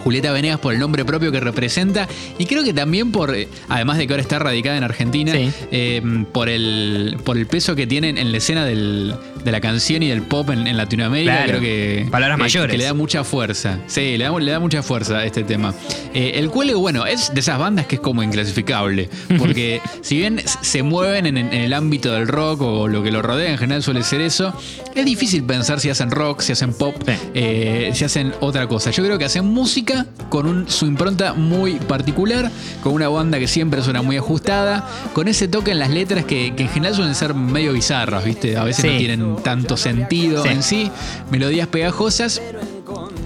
Julieta 0.00 0.32
Venegas 0.32 0.58
por 0.60 0.72
el 0.74 0.80
nombre 0.80 1.04
propio 1.04 1.30
que 1.32 1.40
representa 1.40 2.08
y 2.38 2.46
creo 2.46 2.64
que 2.64 2.72
también 2.74 3.12
por, 3.12 3.34
eh, 3.34 3.48
además 3.68 3.98
de 3.98 4.06
que 4.06 4.12
ahora 4.12 4.22
está 4.22 4.38
radicada 4.38 4.76
en 4.76 4.84
Argentina, 4.84 5.32
Sí. 5.32 5.50
eh, 5.70 6.02
por, 6.32 6.48
el, 6.48 7.16
por 7.24 7.36
el 7.38 7.46
peso 7.46 7.74
que 7.76 7.86
tienen 7.86 8.18
en 8.18 8.32
la 8.32 8.38
escena 8.38 8.64
del- 8.64 9.14
de 9.44 9.52
la 9.52 9.60
canción 9.62 10.02
y 10.02 10.08
del 10.08 10.20
pop 10.22 10.50
en, 10.50 10.66
en 10.66 10.76
Latinoamérica, 10.76 11.32
Claro. 11.44 11.48
creo 11.48 11.60
que, 11.62 12.06
Palabras 12.10 12.36
que- 12.36 12.42
mayores. 12.42 12.70
que 12.72 12.78
le 12.78 12.84
da 12.84 12.92
mucha 12.94 13.24
fuerza. 13.24 13.78
Sí, 13.86 14.18
le 14.18 14.24
da, 14.24 14.38
le 14.38 14.50
da 14.50 14.60
mucha 14.60 14.82
fuerza 14.82 15.18
a 15.18 15.24
este 15.24 15.44
tema. 15.44 15.72
Eh, 16.12 16.32
el 16.34 16.50
cuele, 16.50 16.74
bueno, 16.74 17.06
es 17.06 17.32
de 17.32 17.40
esas 17.40 17.58
bandas 17.58 17.86
que 17.86 17.94
es 17.94 18.00
como 18.02 18.22
inclasificable, 18.22 19.08
porque 19.38 19.80
si 20.02 20.18
bien 20.18 20.40
se 20.60 20.82
mueven 20.82 21.26
en, 21.26 21.38
en 21.38 21.52
el 21.54 21.72
ámbito 21.72 22.12
del 22.12 22.28
rock 22.28 22.60
o 22.62 22.88
lo 22.88 23.02
que 23.02 23.10
lo 23.10 23.22
rodea, 23.22 23.50
en 23.50 23.56
general 23.58 23.82
suele 23.82 24.02
ser 24.02 24.20
eso, 24.20 24.52
es 24.94 25.04
difícil 25.06 25.42
pensar 25.44 25.80
si 25.80 25.88
hacen 25.88 26.10
rock, 26.10 26.40
si 26.42 26.52
hacen 26.52 26.74
pop, 26.74 26.94
Sí. 27.06 27.12
eh, 27.34 27.90
si 27.94 28.04
hacen 28.04 28.34
otra 28.40 28.66
cosa. 28.66 28.90
Yo 28.90 29.02
creo 29.04 29.16
que 29.18 29.24
hacen 29.24 29.46
música 29.46 29.89
con 30.28 30.46
un- 30.46 30.68
su 30.68 30.86
impronta 30.86 31.34
muy 31.34 31.74
particular, 31.74 32.50
con 32.82 32.92
una 32.94 33.08
banda 33.08 33.38
que 33.38 33.48
siempre 33.48 33.82
suena 33.82 34.02
muy 34.02 34.16
ajustada, 34.16 34.86
con 35.12 35.28
ese 35.28 35.48
toque 35.48 35.70
en 35.72 35.78
las 35.78 35.90
letras 35.90 36.24
que, 36.24 36.54
que 36.54 36.62
en 36.64 36.68
general 36.68 36.94
suelen 36.94 37.14
ser 37.14 37.34
medio 37.34 37.72
bizarras, 37.72 38.24
¿viste? 38.24 38.56
A 38.56 38.64
veces 38.64 38.82
Sí. 38.82 38.90
no 38.90 38.96
tienen 38.98 39.36
tanto 39.42 39.76
sentido 39.76 40.42
Sí. 40.42 40.48
en 40.50 40.62
sí, 40.62 40.90
melodías 41.30 41.66
pegajosas 41.68 42.40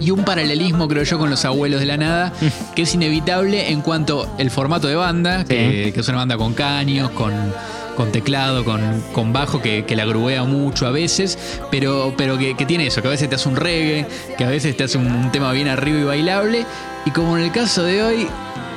y 0.01 0.11
un 0.11 0.25
paralelismo, 0.25 0.89
creo 0.89 1.05
yo, 1.05 1.19
con 1.19 1.31
los 1.31 1.45
abuelos 1.45 1.81
de 1.81 1.87
la 1.87 1.97
nada, 1.97 2.33
que 2.75 2.83
es 2.83 2.95
inevitable 2.95 3.71
en 3.71 3.81
cuanto 3.81 4.29
el 4.39 4.51
formato 4.51 4.89
de 4.89 4.97
banda, 4.97 5.45
que, 5.45 5.91
que 5.95 6.01
es 6.01 6.09
una 6.09 6.19
banda 6.19 6.37
con 6.37 6.53
caños, 6.55 7.11
con, 7.11 7.33
con 7.97 8.13
teclado, 8.13 8.65
con, 8.65 9.03
con 9.13 9.33
bajo, 9.33 9.61
que, 9.61 9.85
que 9.85 9.97
la 9.97 10.05
grubea 10.05 10.45
mucho 10.45 10.87
a 10.87 10.91
veces, 10.91 11.39
pero, 11.71 12.15
pero 12.17 12.39
que, 12.39 12.57
que 12.57 12.67
tiene 12.67 12.87
eso, 12.87 13.03
que 13.03 13.09
a 13.09 13.13
veces 13.13 13.29
te 13.29 13.35
hace 13.35 13.49
un 13.49 13.57
reggae, 13.57 14.07
que 14.37 14.45
a 14.45 14.49
veces 14.49 14.77
te 14.77 14.85
hace 14.85 14.99
un, 14.99 15.07
un 15.07 15.33
tema 15.33 15.53
bien 15.53 15.69
arriba 15.69 15.99
y 15.99 16.05
bailable, 16.05 16.67
y 17.05 17.11
como 17.11 17.37
en 17.37 17.45
el 17.45 17.53
caso 17.53 17.83
de 17.83 18.03
hoy, 18.03 18.29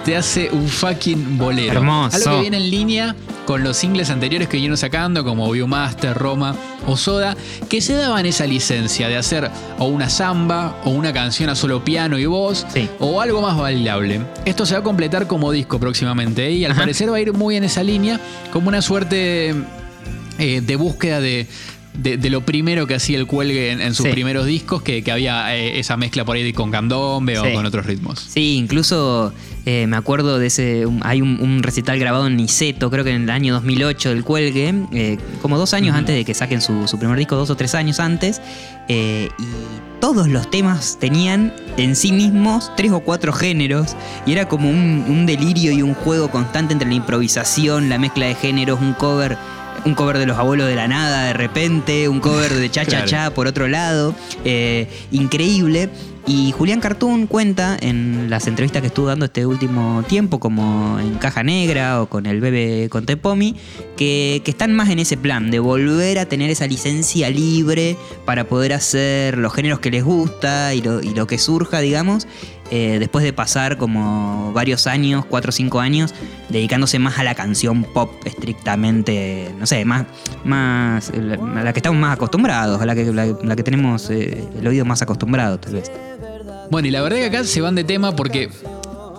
te 0.07 0.15
hace 0.15 0.49
un 0.53 0.69
fucking 0.69 1.37
bolero. 1.37 1.73
Hermoso. 1.79 2.15
Algo 2.15 2.35
que 2.37 2.41
viene 2.43 2.55
en 2.55 2.69
línea 2.69 3.15
con 3.45 3.61
los 3.61 3.75
singles 3.75 4.09
anteriores 4.09 4.47
que 4.47 4.55
vinieron 4.55 4.77
sacando, 4.77 5.25
como 5.25 5.51
Viewmaster, 5.51 6.13
Roma 6.17 6.55
o 6.85 6.95
Soda, 6.95 7.35
que 7.67 7.81
se 7.81 7.93
daban 7.93 8.25
esa 8.25 8.45
licencia 8.45 9.09
de 9.09 9.17
hacer 9.17 9.51
o 9.77 9.83
una 9.87 10.09
samba 10.09 10.79
o 10.85 10.91
una 10.91 11.11
canción 11.11 11.49
a 11.49 11.55
solo 11.55 11.83
piano 11.83 12.17
y 12.17 12.25
voz 12.25 12.65
Sí. 12.73 12.87
o 12.99 13.19
algo 13.19 13.41
más 13.41 13.57
bailable. 13.57 14.21
Esto 14.45 14.65
se 14.65 14.75
va 14.75 14.79
a 14.79 14.83
completar 14.83 15.27
como 15.27 15.51
disco 15.51 15.77
próximamente 15.77 16.47
¿eh? 16.47 16.51
y 16.53 16.63
al 16.63 16.71
Ajá. 16.71 16.83
parecer 16.83 17.11
va 17.11 17.17
a 17.17 17.19
ir 17.19 17.33
muy 17.33 17.57
en 17.57 17.65
esa 17.65 17.83
línea, 17.83 18.17
como 18.53 18.69
una 18.69 18.81
suerte 18.81 19.53
eh, 20.39 20.61
de 20.61 20.75
búsqueda 20.77 21.19
de, 21.19 21.47
de, 21.97 22.17
de 22.17 22.29
lo 22.29 22.41
primero 22.41 22.87
que 22.87 22.95
hacía 22.95 23.17
el 23.17 23.27
cuelgue 23.27 23.71
en, 23.71 23.81
en 23.81 23.93
sus 23.93 24.05
Sí. 24.05 24.11
primeros 24.11 24.45
discos, 24.45 24.81
que, 24.81 25.03
que 25.03 25.11
había 25.11 25.55
eh, 25.55 25.79
esa 25.79 25.97
mezcla 25.97 26.23
por 26.25 26.35
ahí 26.37 26.53
con 26.53 26.71
candombe 26.71 27.35
Sí. 27.35 27.41
o 27.45 27.53
con 27.53 27.65
otros 27.65 27.85
ritmos. 27.85 28.19
Sí, 28.19 28.55
incluso 28.55 29.33
eh, 29.65 29.85
me 29.87 29.97
acuerdo 29.97 30.39
de 30.39 30.47
ese. 30.47 30.85
un- 30.85 31.01
hay 31.03 31.21
un, 31.21 31.39
un 31.41 31.61
recital 31.63 31.99
grabado 31.99 32.27
en 32.27 32.37
Niceto, 32.37 32.89
creo 32.89 33.03
que 33.03 33.11
en 33.11 33.23
el 33.23 33.29
año 33.29 33.53
2008 33.55 34.09
del 34.09 34.23
Cuelgue, 34.23 34.73
eh, 34.93 35.17
como 35.41 35.57
dos 35.57 35.73
años 35.73 35.95
antes 35.95 36.15
de 36.15 36.23
que 36.23 36.33
saquen 36.33 36.61
su, 36.61 36.87
su 36.87 36.97
primer 36.99 37.17
disco, 37.17 37.35
dos 37.35 37.49
o 37.49 37.55
tres 37.57 37.75
años 37.75 37.99
antes. 37.99 38.41
y 38.87 39.27
todos 39.99 40.27
los 40.27 40.49
temas 40.51 40.97
tenían 40.99 41.51
en 41.75 41.95
sí 41.95 42.11
mismos 42.11 42.71
tres 42.77 42.91
o 42.91 42.99
cuatro 42.99 43.33
géneros. 43.33 43.95
Y 44.27 44.31
era 44.33 44.47
como 44.47 44.69
un, 44.69 45.03
un 45.09 45.25
delirio 45.25 45.71
y 45.71 45.81
un 45.81 45.95
juego 45.95 46.29
constante 46.29 46.71
entre 46.73 46.87
la 46.87 46.93
improvisación, 46.95 47.89
la 47.89 47.97
mezcla 47.97 48.27
de 48.27 48.35
géneros, 48.35 48.79
un 48.79 48.93
cover. 48.93 49.37
Un 49.87 49.95
cover 49.95 50.17
de 50.17 50.25
los 50.25 50.37
abuelos 50.37 50.67
de 50.67 50.75
la 50.75 50.89
nada 50.89 51.27
de 51.27 51.33
repente, 51.33 52.09
un 52.09 52.19
cover 52.19 52.53
de 52.53 52.69
cha 52.69 52.85
cha 52.85 53.05
cha 53.05 53.33
por 53.33 53.47
otro 53.47 53.69
lado. 53.69 54.13
eh, 54.43 54.89
increíble. 55.11 55.89
Y 56.29 56.51
Julián 56.51 56.81
Cartoon 56.81 57.25
cuenta 57.25 57.77
en 57.79 58.29
las 58.29 58.47
entrevistas 58.47 58.81
que 58.81 58.87
estuvo 58.87 59.07
dando 59.07 59.23
este 59.23 59.45
último 59.45 60.03
tiempo, 60.09 60.41
como 60.41 60.99
en 60.99 61.13
Caja 61.19 61.41
Negra 61.41 62.01
o 62.01 62.07
con 62.07 62.25
el 62.25 62.41
bebé 62.41 62.89
Contepomi, 62.89 63.55
que, 63.95 64.41
que 64.43 64.51
están 64.51 64.75
más 64.75 64.89
en 64.89 64.99
ese 64.99 65.15
plan, 65.15 65.51
de 65.51 65.59
volver 65.59 66.19
a 66.19 66.25
tener 66.25 66.49
esa 66.49 66.67
licencia 66.67 67.29
libre 67.29 67.95
para 68.25 68.43
poder 68.43 68.73
hacer 68.73 69.37
los 69.37 69.53
géneros 69.53 69.79
que 69.79 69.89
les 69.89 70.03
gusta 70.03 70.73
y 70.73 70.81
lo, 70.81 71.01
y 71.01 71.13
lo 71.13 71.27
que 71.27 71.37
surja, 71.37 71.79
digamos, 71.79 72.27
eh, 72.71 72.97
después 72.99 73.23
de 73.23 73.33
pasar 73.33 73.77
como 73.77 74.51
varios 74.53 74.87
años, 74.87 75.25
cuatro 75.25 75.49
o 75.49 75.51
cinco 75.51 75.79
años, 75.79 76.13
dedicándose 76.49 76.99
más 76.99 77.17
a 77.19 77.23
la 77.23 77.35
canción 77.35 77.83
pop 77.83 78.11
estrictamente, 78.25 79.51
no 79.57 79.65
sé, 79.65 79.85
más, 79.85 80.05
más 80.43 81.11
la, 81.15 81.63
la 81.63 81.73
que 81.73 81.79
estamos 81.79 81.99
más 81.99 82.13
acostumbrados, 82.13 82.81
a 82.81 82.85
la 82.85 82.95
que, 82.95 83.05
la, 83.05 83.25
la 83.25 83.55
que 83.55 83.63
tenemos 83.63 84.09
eh, 84.09 84.43
el 84.59 84.67
oído 84.67 84.85
más 84.85 85.01
acostumbrado, 85.01 85.59
tal 85.59 85.73
vez. 85.73 85.91
Bueno, 86.69 86.87
y 86.87 86.91
la 86.91 87.01
verdad 87.01 87.17
que 87.17 87.25
acá 87.25 87.43
se 87.43 87.61
van 87.61 87.75
de 87.75 87.83
tema 87.83 88.15
porque 88.15 88.49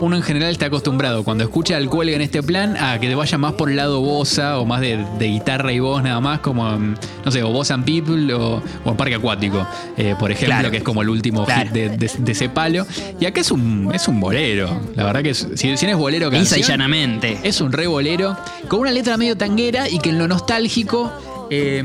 uno 0.01 0.17
en 0.17 0.23
general 0.23 0.51
está 0.51 0.67
acostumbrado 0.67 1.25
cuando 1.25 1.45
escucha 1.45 1.77
al 1.77 1.89
cuelga 1.89 2.15
en 2.15 2.23
este 2.23 2.43
plan 2.43 2.77
a 2.77 2.99
que 3.01 3.09
te 3.09 3.15
vaya 3.15 3.37
más 3.39 3.55
por 3.55 3.69
el 3.71 3.77
lado 3.77 4.01
bossa 4.01 4.59
o 4.59 4.65
más 4.65 4.81
de, 4.81 5.05
de 5.19 5.27
guitarra 5.27 5.73
y 5.73 5.81
voz 5.81 6.03
nada 6.03 6.21
más, 6.21 6.39
como, 6.41 6.71
mm, 6.71 6.95
no 7.25 7.31
sé, 7.31 7.43
o 7.43 7.51
Boss 7.51 7.71
and 7.73 7.85
People 7.85 8.33
o, 8.35 8.63
Parque 8.97 9.17
Acuático, 9.17 9.67
eh, 9.97 10.15
por 10.19 10.31
ejemplo, 10.31 10.55
Claro. 10.55 10.71
que 10.71 10.77
es 10.79 10.83
como 10.83 11.03
el 11.03 11.09
último 11.09 11.45
Claro. 11.45 11.63
hit 11.65 11.73
de, 11.73 11.89
de- 11.97 12.11
de 12.19 12.33
ese 12.33 12.49
palo. 12.49 12.87
Y 13.21 13.27
acá 13.27 13.41
es 13.41 13.51
un, 13.51 13.91
es 13.95 14.07
un 14.09 14.21
bolero. 14.21 14.69
La 14.95 15.05
verdad 15.05 15.23
que 15.23 15.31
es- 15.31 15.47
si, 15.55 15.77
si 15.77 15.87
no 15.87 15.93
es 15.93 15.99
bolero 15.99 16.31
Lisa 16.31 16.59
y 16.59 16.63
llanamente. 16.63 17.39
es 17.43 17.61
un 17.61 17.73
re 17.73 17.87
bolero 17.87 18.37
con 18.69 18.81
una 18.81 18.91
letra 18.93 19.17
medio 19.17 19.37
tanguera 19.37 19.89
y 19.89 19.99
que 19.99 20.11
en 20.11 20.19
lo 20.19 20.29
nostálgico 20.29 21.13
eh, 21.51 21.83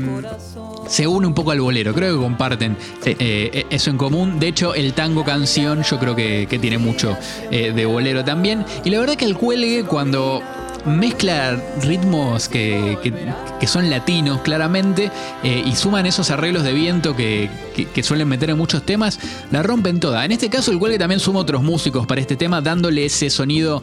se 0.88 1.06
une 1.06 1.26
un 1.26 1.34
poco 1.34 1.50
al 1.50 1.60
bolero. 1.60 1.94
Creo 1.94 2.14
que 2.16 2.20
comparten 2.22 2.76
Sí. 3.02 3.16
eh, 3.18 3.64
eso 3.70 3.90
en 3.90 3.96
común. 3.98 4.38
De 4.40 4.48
hecho, 4.48 4.74
el 4.74 4.92
tango 4.92 5.24
canción 5.24 5.82
yo 5.82 5.98
creo 5.98 6.14
que, 6.16 6.46
que 6.48 6.58
tiene 6.58 6.78
mucho 6.78 7.16
eh, 7.50 7.72
de 7.74 7.86
bolero 7.86 8.24
también. 8.24 8.64
Y 8.84 8.90
la 8.90 9.00
verdad 9.00 9.14
que 9.16 9.24
el 9.24 9.36
cuelgue 9.36 9.84
cuando 9.84 10.42
mezcla 10.86 11.58
ritmos 11.82 12.48
que, 12.48 12.98
que- 13.02 13.12
que 13.58 13.66
son 13.66 13.88
latinos 13.88 14.40
claramente 14.42 15.10
eh, 15.42 15.62
y 15.64 15.74
suman 15.76 16.04
esos 16.04 16.30
arreglos 16.30 16.62
de 16.62 16.74
viento 16.74 17.16
que, 17.16 17.48
que- 17.74 17.86
que 17.86 18.02
suelen 18.02 18.28
meter 18.28 18.50
en 18.50 18.58
muchos 18.58 18.82
temas, 18.84 19.18
la 19.50 19.62
rompen 19.62 19.98
toda. 19.98 20.24
En 20.26 20.32
este 20.32 20.50
caso 20.50 20.70
el 20.72 20.78
cuelgue 20.78 20.98
también 20.98 21.20
suma 21.20 21.40
otros 21.40 21.62
músicos 21.62 22.06
para 22.06 22.20
este 22.20 22.36
tema 22.36 22.60
dándole 22.60 23.06
ese 23.06 23.30
sonido 23.30 23.82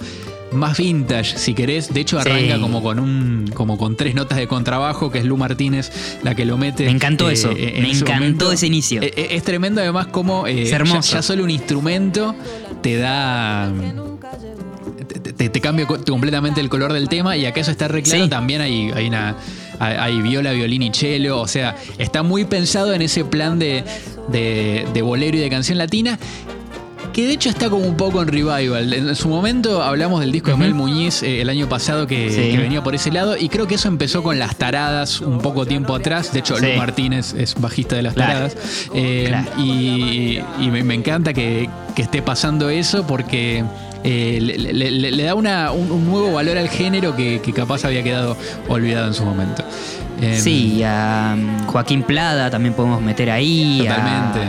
más 0.51 0.77
vintage, 0.77 1.37
si 1.37 1.53
querés. 1.53 1.93
De 1.93 2.01
hecho, 2.01 2.19
arranca 2.19 2.55
Sí. 2.55 2.61
como 2.61 2.81
con 2.83 2.99
un, 2.99 3.49
como 3.53 3.77
con 3.77 3.95
tres 3.95 4.15
notas 4.15 4.37
de 4.37 4.47
contrabajo, 4.47 5.09
que 5.11 5.19
es 5.19 5.25
Lu 5.25 5.37
Martínez 5.37 5.91
la 6.23 6.35
que 6.35 6.45
lo 6.45 6.57
mete. 6.57 6.85
Me 6.85 6.91
encantó 6.91 7.29
eso, 7.29 7.51
en 7.51 7.81
me 7.83 7.91
ese 7.91 8.01
encantó 8.01 8.13
momento. 8.13 8.51
ese 8.51 8.67
inicio. 8.67 9.01
Eh, 9.01 9.13
eh, 9.15 9.27
Es, 9.31 9.43
tremendo 9.43 9.81
además 9.81 10.07
como 10.07 10.47
eh, 10.47 10.63
Es 10.63 10.69
ya, 10.71 10.75
hermoso. 10.77 11.13
ya 11.13 11.21
solo 11.21 11.43
un 11.43 11.49
instrumento 11.51 12.35
te 12.81 12.97
da 12.97 13.71
te, 15.23 15.33
te- 15.33 15.49
te 15.49 15.61
cambia 15.61 15.85
co- 15.85 16.03
completamente 16.03 16.61
el 16.61 16.69
color 16.69 16.93
del 16.93 17.09
tema 17.09 17.35
y 17.37 17.45
acá 17.45 17.61
eso 17.61 17.71
está 17.71 17.87
re 17.87 18.01
claro, 18.01 18.23
Sí. 18.23 18.29
también 18.29 18.61
hay, 18.61 18.91
hay 18.93 19.07
una 19.07 19.35
hay 19.79 20.21
viola, 20.21 20.51
violín 20.51 20.83
y 20.83 20.93
cello, 20.93 21.39
o 21.41 21.47
sea, 21.47 21.75
está 21.97 22.21
muy 22.21 22.45
pensado 22.45 22.93
en 22.93 23.01
ese 23.01 23.25
plan 23.25 23.57
de, 23.57 23.83
de, 24.27 24.85
de 24.93 25.01
bolero 25.01 25.37
y 25.37 25.39
de 25.39 25.49
canción 25.49 25.79
latina. 25.79 26.19
Que 27.13 27.25
de 27.27 27.33
hecho 27.33 27.49
está 27.49 27.69
como 27.69 27.85
un 27.85 27.95
poco 27.97 28.21
en 28.21 28.29
revival. 28.29 28.93
En 28.93 29.15
su 29.15 29.27
momento 29.27 29.83
hablamos 29.83 30.21
del 30.21 30.31
disco 30.31 30.51
de 30.51 30.57
Mel 30.57 30.73
Muñiz 30.73 31.23
eh, 31.23 31.41
el 31.41 31.49
año 31.49 31.67
pasado 31.67 32.07
que, 32.07 32.29
Sí. 32.29 32.51
que 32.51 32.57
venía 32.57 32.81
por 32.83 32.95
ese 32.95 33.11
lado 33.11 33.35
y 33.37 33.49
creo 33.49 33.67
que 33.67 33.75
eso 33.75 33.89
empezó 33.89 34.23
con 34.23 34.39
Las 34.39 34.55
Taradas 34.55 35.19
un 35.19 35.39
poco 35.39 35.65
tiempo 35.65 35.93
atrás. 35.93 36.31
De 36.31 36.39
hecho, 36.39 36.55
Sí. 36.57 36.65
Lu 36.67 36.77
Martínez 36.77 37.33
es 37.33 37.55
bajista 37.59 37.95
de 37.97 38.03
Las 38.03 38.13
Claro. 38.13 38.31
Taradas. 38.33 38.55
Eh, 38.93 39.25
Claro. 39.27 39.51
Y, 39.61 40.39
y 40.61 40.71
me, 40.71 40.83
me 40.83 40.93
encanta 40.93 41.33
que, 41.33 41.69
que 41.95 42.01
esté 42.01 42.21
pasando 42.21 42.69
eso 42.69 43.05
porque 43.05 43.65
eh, 44.05 44.39
le, 44.41 44.57
le- 44.73 44.91
le- 44.91 45.11
le 45.11 45.23
da 45.23 45.35
una- 45.35 45.71
un, 45.73 45.91
un 45.91 46.05
nuevo 46.09 46.31
valor 46.33 46.57
al 46.57 46.69
género 46.69 47.15
que, 47.15 47.41
que 47.41 47.51
capaz 47.53 47.83
había 47.85 48.03
quedado 48.03 48.37
olvidado 48.69 49.07
en 49.07 49.13
su 49.13 49.25
momento. 49.25 49.63
Eh, 50.21 50.39
Sí, 50.39 50.81
a 50.85 51.33
um, 51.35 51.65
Joaquín 51.67 52.03
Plada 52.03 52.49
también 52.49 52.73
podemos 52.73 53.01
meter 53.01 53.29
ahí. 53.29 53.79
Totalmente. 53.79 54.39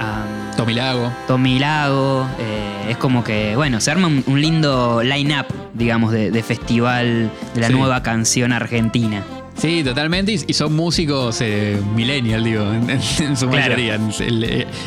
A, 0.00 0.24
Tommy 0.24 0.39
Lago. 0.68 1.12
Tommy 1.26 1.58
Lago. 1.58 2.26
eh, 2.38 2.90
es 2.90 2.96
como 2.96 3.22
que, 3.24 3.54
bueno, 3.56 3.80
se 3.80 3.90
arma 3.90 4.06
un, 4.08 4.22
un 4.26 4.40
lindo 4.40 5.02
line-up, 5.02 5.46
digamos, 5.74 6.12
de, 6.12 6.30
de 6.30 6.42
festival 6.42 7.30
de 7.54 7.60
la 7.60 7.66
Sí. 7.68 7.72
nueva 7.72 8.02
canción 8.02 8.52
argentina. 8.52 9.22
Sí, 9.56 9.82
totalmente. 9.84 10.32
Y, 10.32 10.40
y 10.48 10.52
son 10.54 10.74
músicos 10.74 11.38
eh, 11.40 11.78
millennial, 11.94 12.42
digo, 12.44 12.64
en, 12.72 13.00
su 13.36 13.48
Claro. 13.48 13.74
mayoría. 13.74 13.98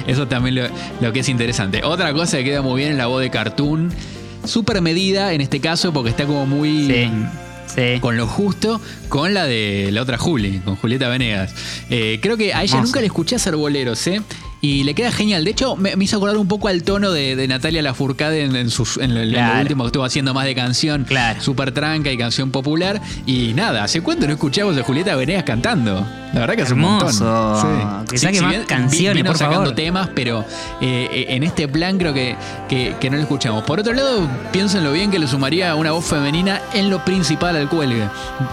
Eso 0.07 0.27
también 0.27 0.55
lo, 0.55 0.63
lo 1.01 1.13
que 1.13 1.19
es 1.19 1.29
interesante. 1.29 1.81
Otra 1.83 2.11
cosa 2.13 2.37
que 2.37 2.43
queda 2.45 2.61
muy 2.61 2.79
bien 2.79 2.91
es 2.91 2.97
la 2.97 3.05
voz 3.07 3.21
de 3.21 3.29
Cartoon. 3.29 3.91
Súper 4.45 4.81
medida 4.81 5.31
en 5.33 5.41
este 5.41 5.59
caso 5.59 5.93
porque 5.93 6.09
está 6.09 6.25
como 6.25 6.45
muy... 6.45 6.87
Sí, 6.87 7.09
sí. 7.75 7.99
Con 8.01 8.17
lo 8.17 8.27
justo, 8.27 8.81
con 9.09 9.33
la 9.33 9.45
de 9.45 9.89
la 9.91 10.01
otra 10.01 10.17
Juli, 10.17 10.59
con 10.65 10.75
Julieta 10.75 11.07
Venegas. 11.07 11.53
Eh, 11.89 12.19
creo 12.21 12.35
que 12.35 12.53
a 12.53 12.63
ella 12.63 12.81
nunca 12.81 12.99
le 12.99 13.05
escuché 13.05 13.35
hacer 13.37 13.55
boleros, 13.55 14.05
¿eh? 14.07 14.21
Y 14.65 14.85
le 14.85 14.93
queda 14.93 15.11
genial. 15.11 15.43
De 15.43 15.51
hecho, 15.51 15.75
me, 15.75 15.93
me 15.97 16.05
hizo 16.05 16.15
acordar 16.15 16.37
un 16.37 16.47
poco 16.47 16.69
al 16.69 16.83
tono 16.83 17.11
de, 17.11 17.35
de 17.35 17.47
Natalia 17.49 17.81
Lafourcade 17.81 18.45
en, 18.45 18.55
en, 18.55 18.69
sus- 18.69 18.95
en 18.95 19.13
lo, 19.13 19.19
en 19.19 19.31
lo 19.33 19.37
Claro. 19.37 19.59
último 19.59 19.83
que 19.83 19.87
estuvo 19.87 20.05
haciendo 20.05 20.33
más 20.33 20.45
de 20.45 20.55
canción. 20.55 21.03
Claro. 21.03 21.41
Súper 21.41 21.73
tranca 21.73 22.09
y 22.13 22.17
canción 22.17 22.49
popular. 22.49 23.01
Y 23.25 23.51
nada, 23.55 23.83
¿hace 23.83 23.99
cuánto 23.99 24.25
no 24.25 24.31
escuchamos 24.31 24.77
a 24.77 24.83
Julieta 24.83 25.17
Venegas 25.17 25.43
cantando? 25.43 26.07
La 26.33 26.39
verdad 26.39 26.55
que 26.55 26.61
hace 26.61 26.73
un 26.75 26.79
montón. 26.79 28.05
Que 28.09 28.17
saque 28.17 28.41
más 28.41 28.57
vi- 28.57 28.63
canciones, 28.65 29.15
vino 29.17 29.31
por 29.31 29.37
sacando 29.37 29.59
favor. 29.63 29.75
temas, 29.75 30.09
pero 30.15 30.45
eh, 30.79 31.09
eh, 31.11 31.25
en 31.31 31.43
este 31.43 31.67
plan 31.67 31.97
creo 31.97 32.13
que, 32.13 32.37
que- 32.69 32.95
que 33.01 33.09
no 33.09 33.17
lo 33.17 33.23
escuchamos. 33.23 33.65
Por 33.65 33.81
otro 33.81 33.91
lado, 33.91 34.25
pienso 34.53 34.77
en 34.77 34.85
lo 34.85 34.93
bien 34.93 35.11
que 35.11 35.19
le 35.19 35.27
sumaría 35.27 35.75
una 35.75 35.91
voz 35.91 36.05
femenina 36.05 36.61
en 36.73 36.89
lo 36.89 37.03
principal 37.03 37.57
al 37.57 37.67
cuelgue. 37.67 38.07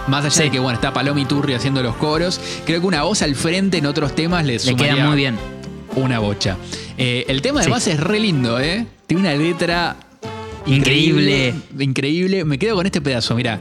Más 0.09 0.25
allá 0.25 0.31
Sí. 0.35 0.43
de 0.43 0.51
que, 0.51 0.59
bueno, 0.59 0.75
está 0.75 0.91
Paloma 0.91 1.25
Turri 1.25 1.53
haciendo 1.53 1.81
los 1.81 1.95
coros, 1.95 2.41
creo 2.65 2.81
que 2.81 2.87
una 2.87 3.03
voz 3.03 3.21
al 3.21 3.33
frente 3.35 3.77
en 3.77 3.85
otros 3.85 4.13
temas 4.13 4.43
le 4.43 4.53
Le 4.55 4.59
sumaría 4.59 4.95
queda 4.95 5.05
muy 5.07 5.15
bien. 5.15 5.60
Una 5.95 6.19
bocha. 6.19 6.57
Eh, 6.97 7.25
el 7.27 7.41
tema 7.41 7.59
Sí. 7.61 7.65
además 7.65 7.87
es 7.87 7.99
re 7.99 8.19
lindo, 8.19 8.59
¿eh? 8.59 8.85
Tiene 9.07 9.21
una 9.21 9.33
letra 9.35 9.97
Increíble. 10.65 11.53
Increíble. 11.79 12.45
Me 12.45 12.59
quedo 12.59 12.75
con 12.75 12.85
este 12.85 13.01
pedazo, 13.01 13.35
mira. 13.35 13.59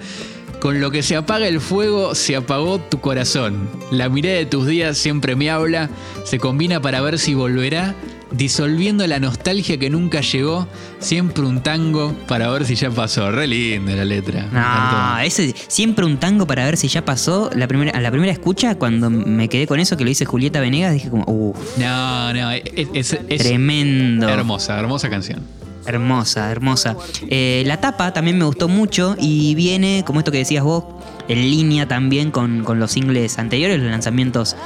Con 0.60 0.80
lo 0.80 0.90
que 0.90 1.02
se 1.02 1.16
apaga 1.16 1.48
el 1.48 1.60
fuego, 1.60 2.14
se 2.14 2.36
apagó 2.36 2.78
tu 2.78 3.00
corazón. 3.00 3.68
La 3.90 4.10
mirada 4.10 4.36
de 4.36 4.44
tus 4.44 4.66
días 4.66 4.98
siempre 4.98 5.34
me 5.34 5.48
habla, 5.50 5.88
se 6.24 6.38
combina 6.38 6.82
para 6.82 7.00
ver 7.00 7.18
si 7.18 7.32
volverá, 7.32 7.94
disolviendo 8.32 9.06
la 9.06 9.18
nostalgia 9.18 9.78
que 9.78 9.90
nunca 9.90 10.20
llegó, 10.20 10.66
siempre 10.98 11.44
un 11.44 11.60
tango 11.62 12.14
para 12.28 12.48
ver 12.50 12.64
si 12.64 12.74
ya 12.74 12.90
pasó. 12.90 13.30
Re 13.30 13.46
linda 13.46 13.92
la 13.94 14.04
letra. 14.04 14.40
encantó. 14.46 15.20
ese 15.24 15.54
siempre 15.68 16.04
un 16.04 16.18
tango 16.18 16.46
para 16.46 16.64
ver 16.64 16.76
si 16.76 16.88
ya 16.88 17.04
pasó. 17.04 17.50
La 17.54 17.66
primera, 17.68 17.90
a 17.96 18.00
la 18.00 18.10
primera 18.10 18.32
escucha, 18.32 18.74
cuando 18.76 19.10
me 19.10 19.48
quedé 19.48 19.66
con 19.66 19.80
eso 19.80 19.96
que 19.96 20.04
lo 20.04 20.08
dice 20.08 20.24
Julieta 20.24 20.60
Venegas, 20.60 20.92
dije 20.94 21.10
como, 21.10 21.24
uff, 21.26 21.56
No, 21.78 22.32
no, 22.32 22.50
es, 22.52 22.62
es- 22.94 23.18
es 23.28 23.42
tremendo. 23.42 24.28
hermosa, 24.28 24.78
hermosa 24.78 25.10
canción. 25.10 25.40
Hermosa, 25.86 26.50
hermosa. 26.50 26.94
Eh, 27.28 27.62
la 27.66 27.78
tapa 27.80 28.12
también 28.12 28.36
me 28.38 28.44
gustó 28.44 28.68
mucho 28.68 29.16
y 29.18 29.54
viene, 29.54 30.04
como 30.06 30.20
esto 30.20 30.30
que 30.30 30.38
decías 30.38 30.62
vos, 30.62 30.84
en 31.30 31.40
línea 31.50 31.86
también 31.88 32.30
con, 32.30 32.64
con 32.64 32.78
los 32.80 32.92
singles 32.92 33.38
anteriores, 33.38 33.78
los 33.80 33.90
lanzamientos 33.90 34.56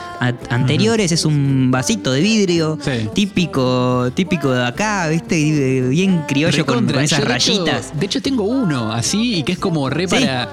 anteriores. 0.50 1.12
Es 1.12 1.24
un 1.24 1.70
vasito 1.70 2.12
de 2.12 2.20
vidrio, 2.20 2.78
Sí. 2.82 3.08
típico, 3.14 4.10
típico 4.14 4.50
de 4.50 4.66
acá, 4.66 5.08
¿viste? 5.08 5.82
Bien 5.88 6.22
criollo 6.26 6.64
con, 6.66 6.88
esas 6.90 7.20
Yo, 7.20 7.26
de 7.26 7.36
hecho- 7.36 7.52
rayitas. 7.62 7.98
De 7.98 8.06
hecho, 8.06 8.20
tengo 8.22 8.44
uno 8.44 8.92
así 8.92 9.36
y 9.36 9.42
que 9.42 9.52
es 9.52 9.58
como 9.58 9.88
re 9.90 10.08
Sí. 10.08 10.14
para. 10.16 10.48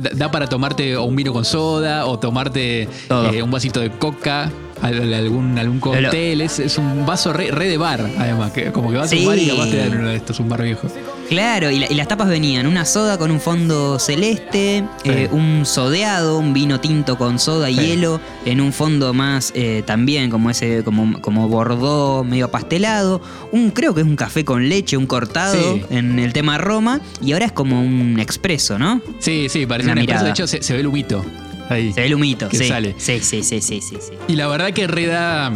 Da, 0.00 0.10
da 0.12 0.30
para 0.30 0.48
tomarte 0.48 0.96
un 0.98 1.14
vino 1.14 1.32
con 1.32 1.44
soda 1.44 2.04
o 2.06 2.18
tomarte 2.18 2.88
eh, 3.32 3.42
un 3.42 3.50
vasito 3.50 3.78
de 3.78 3.90
coca, 3.90 4.50
algún, 4.82 5.58
algún 5.58 5.80
cóctel. 5.80 6.40
Es, 6.40 6.58
es 6.58 6.78
un 6.78 7.04
vaso 7.06 7.32
re, 7.32 7.50
re 7.50 7.68
de 7.68 7.76
bar, 7.76 8.08
además. 8.18 8.52
Que 8.52 8.72
como 8.72 8.90
que 8.90 8.96
vas 8.96 9.10
a 9.12 9.14
un 9.14 9.20
Sí. 9.20 9.26
bar 9.26 9.38
y 9.38 9.48
capaz 9.48 9.70
te 9.70 9.76
dan 9.78 9.98
uno 9.98 10.08
de 10.08 10.16
estos, 10.16 10.40
un 10.40 10.48
bar 10.48 10.62
viejo. 10.62 10.88
Claro, 11.28 11.70
y, 11.70 11.78
la- 11.80 11.92
y 11.92 11.94
las 11.94 12.08
tapas 12.08 12.28
venían 12.28 12.66
una 12.66 12.86
soda 12.86 13.18
con 13.18 13.30
un 13.30 13.38
fondo 13.40 13.98
celeste, 13.98 14.84
Sí. 15.04 15.10
eh, 15.10 15.28
un 15.30 15.66
sodeado, 15.66 16.38
un 16.38 16.54
vino 16.54 16.80
tinto 16.80 17.18
con 17.18 17.38
soda 17.38 17.68
y 17.68 17.74
Sí. 17.74 17.80
hielo, 17.86 18.20
en 18.46 18.60
un 18.62 18.72
fondo 18.72 19.12
más 19.12 19.52
eh, 19.54 19.82
también 19.84 20.30
como 20.30 20.48
ese, 20.48 20.82
como, 20.84 21.20
como 21.20 21.46
bordó 21.48 22.24
medio 22.24 22.50
pastelado, 22.50 23.20
un 23.52 23.70
creo 23.72 23.94
que 23.94 24.00
es 24.00 24.06
un 24.06 24.16
café 24.16 24.44
con 24.44 24.68
leche, 24.70 24.96
un 24.96 25.06
cortado 25.06 25.74
Sí. 25.76 25.82
en 25.90 26.18
el 26.18 26.32
tema 26.32 26.56
Roma, 26.56 27.00
y 27.22 27.32
ahora 27.32 27.44
es 27.46 27.52
como 27.52 27.82
un 27.82 28.18
expreso, 28.20 28.78
¿no? 28.78 29.02
Sí, 29.18 29.48
sí, 29.50 29.66
parece 29.66 29.88
Una 29.90 30.00
un 30.00 30.08
espresso. 30.08 30.24
De 30.24 30.30
hecho, 30.30 30.46
se, 30.46 30.62
se 30.62 30.72
ve 30.72 30.80
el 30.80 30.86
humito 30.86 31.22
ahí. 31.70 31.92
Se 31.92 32.00
ve 32.00 32.06
el 32.06 32.14
humito, 32.14 32.48
Que 32.48 32.58
sí. 32.58 32.68
sale. 32.68 32.94
Sí, 32.98 33.20
sí, 33.20 33.42
sí, 33.42 33.60
sí, 33.60 33.80
sí, 33.80 33.96
sí. 34.00 34.12
Y 34.28 34.36
la 34.36 34.46
verdad 34.48 34.72
que 34.72 34.86
reda. 34.86 35.52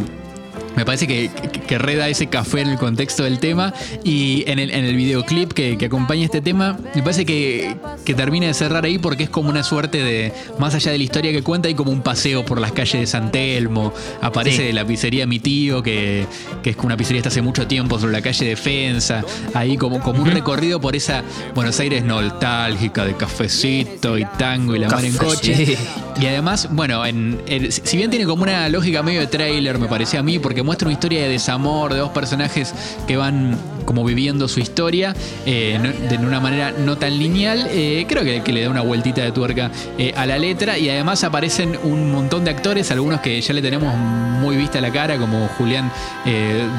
Me 0.75 0.85
parece 0.85 1.07
que, 1.07 1.29
que, 1.51 1.61
que 1.61 1.77
reda 1.77 2.07
ese 2.09 2.27
café 2.27 2.61
en 2.61 2.69
el 2.69 2.77
contexto 2.77 3.23
del 3.23 3.39
tema. 3.39 3.73
Y 4.03 4.43
en 4.47 4.59
el, 4.59 4.71
en 4.71 4.85
el 4.85 4.95
videoclip 4.95 5.53
que, 5.53 5.77
que 5.77 5.85
acompaña 5.85 6.25
este 6.25 6.41
tema, 6.41 6.77
me 6.95 7.01
parece 7.03 7.25
que, 7.25 7.75
que 8.05 8.13
termina 8.13 8.47
de 8.47 8.53
cerrar 8.53 8.85
ahí 8.85 8.97
porque 8.97 9.23
es 9.23 9.29
como 9.29 9.49
una 9.49 9.63
suerte 9.63 10.03
de. 10.03 10.33
Más 10.59 10.75
allá 10.75 10.91
de 10.91 10.97
la 10.97 11.03
historia 11.03 11.31
que 11.31 11.41
cuenta, 11.43 11.67
hay 11.67 11.75
como 11.75 11.91
un 11.91 12.01
paseo 12.01 12.45
por 12.45 12.59
las 12.59 12.71
calles 12.71 12.99
de 13.01 13.07
San 13.07 13.31
Telmo. 13.31 13.93
Aparece 14.21 14.67
Sí. 14.67 14.71
la 14.73 14.85
pizzería 14.85 15.25
Mi 15.25 15.39
Tío, 15.39 15.81
que, 15.81 16.25
que 16.61 16.71
es 16.71 16.77
una 16.83 16.97
pizzería 16.97 17.19
está 17.19 17.29
hace 17.29 17.41
mucho 17.41 17.65
tiempo 17.67 17.97
sobre 17.99 18.13
la 18.13 18.21
calle 18.21 18.45
Defensa. 18.45 19.23
Ahí 19.53 19.77
como, 19.77 19.99
como 20.01 20.21
un 20.21 20.31
recorrido 20.31 20.79
por 20.81 20.95
esa 20.95 21.23
Buenos 21.55 21.79
Aires 21.79 22.03
nostálgica 22.03 23.05
de 23.05 23.15
cafecito 23.15 24.17
y 24.17 24.25
tango 24.37 24.75
y 24.75 24.79
la 24.79 24.89
mar 24.89 25.03
en 25.05 25.15
coche. 25.17 25.77
Y 26.19 26.25
además, 26.27 26.67
bueno, 26.71 27.05
en, 27.05 27.39
si 27.71 27.97
bien 27.97 28.09
tiene 28.09 28.25
como 28.25 28.43
una 28.43 28.69
lógica 28.69 29.01
medio 29.01 29.21
de 29.21 29.27
tráiler, 29.27 29.79
me 29.79 29.87
parece 29.87 30.17
a 30.17 30.23
mí, 30.23 30.39
porque 30.39 30.61
muestra 30.63 30.87
una 30.87 30.93
historia 30.93 31.21
de 31.23 31.29
desamor 31.29 31.93
de 31.93 31.99
dos 31.99 32.11
personajes 32.11 32.73
que 33.07 33.17
van 33.17 33.57
como 33.85 34.03
viviendo 34.03 34.47
su 34.47 34.59
historia 34.59 35.15
eh, 35.45 35.79
no- 35.81 36.07
de 36.09 36.17
una 36.17 36.39
manera 36.39 36.71
no 36.77 36.97
tan 36.97 37.17
lineal, 37.17 37.67
eh, 37.69 38.05
creo 38.07 38.23
que, 38.23 38.41
que 38.41 38.53
le 38.53 38.63
da 38.63 38.69
una 38.69 38.81
vueltita 38.81 39.21
de 39.21 39.31
tuerca 39.31 39.71
eh, 39.97 40.13
a 40.15 40.25
la 40.25 40.37
letra 40.37 40.77
y 40.77 40.89
además 40.89 41.23
aparecen 41.23 41.77
un 41.83 42.11
montón 42.11 42.43
de 42.45 42.51
actores, 42.51 42.91
algunos 42.91 43.21
que 43.21 43.39
ya 43.41 43.53
le 43.53 43.61
tenemos 43.61 43.95
muy 43.95 44.55
vista 44.57 44.79
la 44.81 44.91
cara, 44.91 45.17
como 45.17 45.47
Julián 45.57 45.91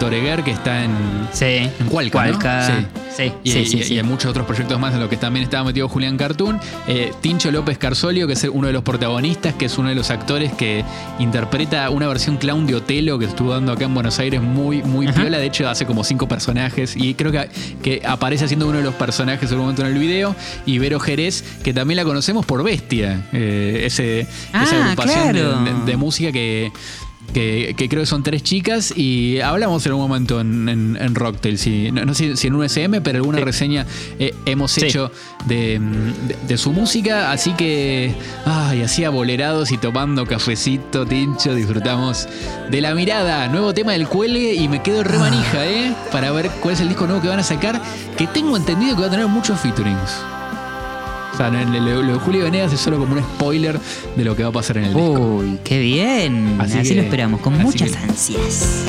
Doreguer, 0.01 0.43
que 0.43 0.51
está 0.51 0.85
en, 0.85 0.93
Sí. 1.33 1.45
en 1.81 1.87
Cualca. 1.91 2.67
Sí. 2.67 2.73
Sí, 3.17 3.33
Y, 3.45 3.51
sí, 3.67 3.95
y- 3.95 4.03
muchos 4.03 4.31
otros 4.31 4.45
proyectos 4.45 4.79
más 4.81 4.93
en 4.93 4.99
los 5.01 5.09
que 5.09 5.17
también 5.17 5.45
estaba 5.45 5.63
metido 5.65 5.89
Julián 5.89 6.17
Cartoon. 6.17 6.59
Tincho 7.21 7.51
López 7.53 7.79
Carsolio, 7.79 8.27
que 8.27 8.33
es 8.33 8.45
uno 8.53 8.67
de 8.67 8.73
los 8.73 8.83
protagonistas, 8.83 9.55
que 9.55 9.67
es 9.67 9.79
uno 9.79 9.89
de 9.89 9.95
los 9.95 10.11
actores 10.11 10.53
que 10.53 10.85
interpreta 11.21 11.91
una 11.91 12.09
versión 12.09 12.37
clown 12.39 12.67
de 12.67 12.75
Otelo 12.75 13.19
que 13.19 13.27
estuvo 13.27 13.53
dando 13.53 13.73
acá 13.73 13.85
en 13.85 13.95
Buenos 13.95 14.19
Aires 14.19 14.43
muy, 14.43 14.83
muy 14.83 15.07
Ajá. 15.07 15.21
piola. 15.21 15.39
De 15.39 15.47
hecho, 15.47 15.69
hace 15.69 15.87
como 15.87 16.03
cinco 16.03 16.27
personajes 16.27 16.94
Jerez. 16.95 17.05
Y 17.11 17.15
creo 17.15 17.33
que, 17.33 17.49
que 17.83 18.03
aparece 18.07 18.45
haciendo 18.45 18.67
uno 18.69 18.79
de 18.79 18.85
los 18.85 18.95
personajes 18.95 19.51
en 19.51 19.57
un 19.57 19.63
momento 19.63 19.83
en 19.83 19.89
el 19.93 19.99
video. 19.99 20.35
Y 20.67 20.79
Vero 20.79 20.99
Jerez, 21.01 21.45
que 21.63 21.73
también 21.75 21.97
la 21.97 22.05
conocemos 22.05 22.47
por 22.47 22.63
Bestia. 22.63 23.27
eh, 23.33 23.83
ese, 23.87 24.21
esa 24.21 24.29
Ah, 24.53 24.85
agrupación 24.93 25.33
de- 25.33 25.41
claro. 25.41 25.65
de, 25.65 25.85
de 25.93 25.97
música 25.97 26.33
que, 26.33 26.71
que, 27.33 27.75
que 27.77 27.89
creo 27.89 28.03
que 28.03 28.07
son 28.07 28.23
tres 28.23 28.43
chicas. 28.43 28.93
Y 28.97 29.41
hablamos 29.41 29.85
en 29.87 29.93
un 29.95 30.01
momento 30.01 30.41
en, 30.41 30.69
en, 30.69 30.99
en 31.01 31.15
Rocktail. 31.15 31.59
Si, 31.59 31.91
no, 31.93 32.05
no 32.05 32.15
sé 32.15 32.37
si 32.37 32.47
en 32.49 32.55
un 32.55 32.65
SM, 32.65 33.01
pero 33.01 33.19
alguna 33.19 33.41
reseña 33.41 33.87
eh, 34.19 34.35
hemos 34.47 34.73
Sí. 34.73 34.87
hecho 34.87 35.11
de, 35.47 35.79
de- 36.29 36.37
de 36.49 36.59
su 36.59 36.73
música. 36.73 37.31
Así 37.33 37.53
que, 37.53 38.15
ay, 38.45 38.83
así 38.83 39.05
abolerados 39.05 39.73
y 39.73 39.79
tomando 39.79 40.27
cafecito, 40.27 41.07
tincho, 41.07 41.55
disfrutamos 41.55 42.29
de 42.71 42.81
la 42.81 42.95
mirada. 42.95 43.49
Nuevo 43.49 43.73
tema 43.75 43.93
del 43.93 44.07
cuelgue 44.09 44.55
y 44.55 44.69
me 44.69 44.83
quedo 44.83 45.03
re 45.05 45.19
manija, 45.19 45.67
¿eh? 45.67 45.95
Para 46.13 46.31
ver 46.33 46.51
cuál 46.61 46.75
es 46.75 46.81
el 46.81 46.89
disco 46.89 47.07
nuevo 47.07 47.21
que 47.23 47.29
van 47.29 47.39
a 47.41 47.45
sacar. 47.45 47.81
Que 48.17 48.27
tengo 48.29 48.57
entendido 48.57 48.95
que 48.95 49.03
va 49.03 49.09
a 49.09 49.11
tener 49.11 49.27
muchos 49.27 49.59
featurings. 49.61 50.11
O 51.35 51.37
sea, 51.37 51.51
lo, 51.51 52.03
de 52.03 52.15
Julio 52.21 52.45
Venegas 52.45 52.73
es 52.73 52.81
solo 52.81 52.99
como 52.99 53.15
un 53.15 53.21
spoiler 53.23 53.79
de 54.17 54.25
lo 54.25 54.37
que 54.37 54.45
va 54.45 54.51
a 54.51 54.53
pasar 54.53 54.79
en 54.79 54.85
el 54.85 54.95
disco. 54.95 55.11
Uy, 55.21 55.59
qué 55.65 55.81
bien. 55.81 56.57
Así 56.61 56.79
Así, 56.79 56.91
que- 56.91 56.95
lo 56.97 57.03
esperamos, 57.03 57.41
con 57.41 57.59
muchas 57.59 57.91
que- 57.91 57.97
ansias. 57.99 58.85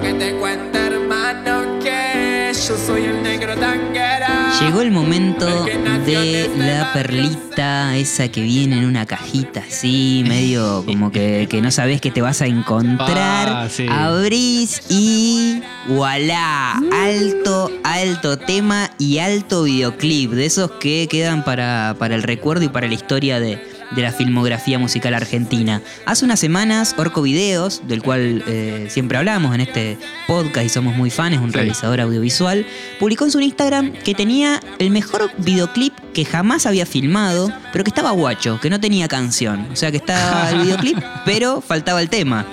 Que 0.00 0.12
te 0.14 0.32
cuente 0.36 0.78
hermano 0.78 1.78
que 1.82 2.52
yo 2.52 2.76
soy 2.76 3.04
el 3.04 3.22
negro 3.22 3.54
tanguera. 3.56 4.52
Llegó 4.60 4.80
el 4.80 4.90
momento 4.90 5.64
de 5.64 6.50
la 6.56 6.92
perlita, 6.92 7.96
esa 7.96 8.28
que 8.28 8.42
viene 8.42 8.78
en 8.78 8.86
una 8.86 9.06
cajita 9.06 9.64
así, 9.68 10.24
medio 10.26 10.84
como 10.84 11.10
que, 11.10 11.46
que 11.48 11.60
no 11.60 11.70
sabes 11.70 12.00
que 12.00 12.10
te 12.10 12.22
vas 12.22 12.40
a 12.42 12.46
encontrar. 12.46 13.48
Ah, 13.48 13.68
sí. 13.70 13.86
Abrís 13.90 14.82
y 14.88 15.62
voilà, 15.88 16.80
alto, 16.92 17.70
alto 17.84 18.38
tema 18.38 18.90
y 18.98 19.18
alto 19.18 19.64
videoclip, 19.64 20.32
de 20.32 20.46
esos 20.46 20.70
que 20.72 21.06
quedan 21.10 21.44
para, 21.44 21.96
para 21.98 22.14
el 22.14 22.22
recuerdo 22.22 22.64
y 22.64 22.68
para 22.68 22.88
la 22.88 22.94
historia 22.94 23.40
de, 23.40 23.75
de 23.94 24.02
la 24.02 24.12
filmografía 24.12 24.78
musical 24.78 25.14
argentina. 25.14 25.80
Hace 26.06 26.24
unas 26.24 26.40
semanas, 26.40 26.94
Orco 26.98 27.22
Videos, 27.22 27.82
del 27.86 28.02
cual 28.02 28.42
eh, 28.46 28.86
siempre 28.88 29.18
hablamos 29.18 29.54
en 29.54 29.60
este 29.60 29.96
podcast 30.26 30.66
y 30.66 30.68
somos 30.68 30.96
muy 30.96 31.10
fans, 31.10 31.38
un 31.38 31.50
Sí. 31.50 31.54
realizador 31.56 32.00
audiovisual, 32.00 32.66
publicó 32.98 33.24
en 33.24 33.30
su 33.30 33.40
Instagram 33.40 33.92
que 33.92 34.14
tenía 34.14 34.60
el 34.78 34.90
mejor 34.90 35.30
videoclip 35.38 35.92
que 36.12 36.24
jamás 36.24 36.66
había 36.66 36.86
filmado, 36.86 37.52
pero 37.72 37.84
que 37.84 37.90
estaba 37.90 38.10
guacho, 38.10 38.58
que 38.60 38.70
no 38.70 38.80
tenía 38.80 39.06
canción. 39.08 39.66
O 39.72 39.76
sea, 39.76 39.90
que 39.90 39.98
estaba 39.98 40.50
el 40.50 40.58
videoclip, 40.62 40.98
pero 41.24 41.60
faltaba 41.60 42.00
el 42.02 42.08
tema. 42.08 42.46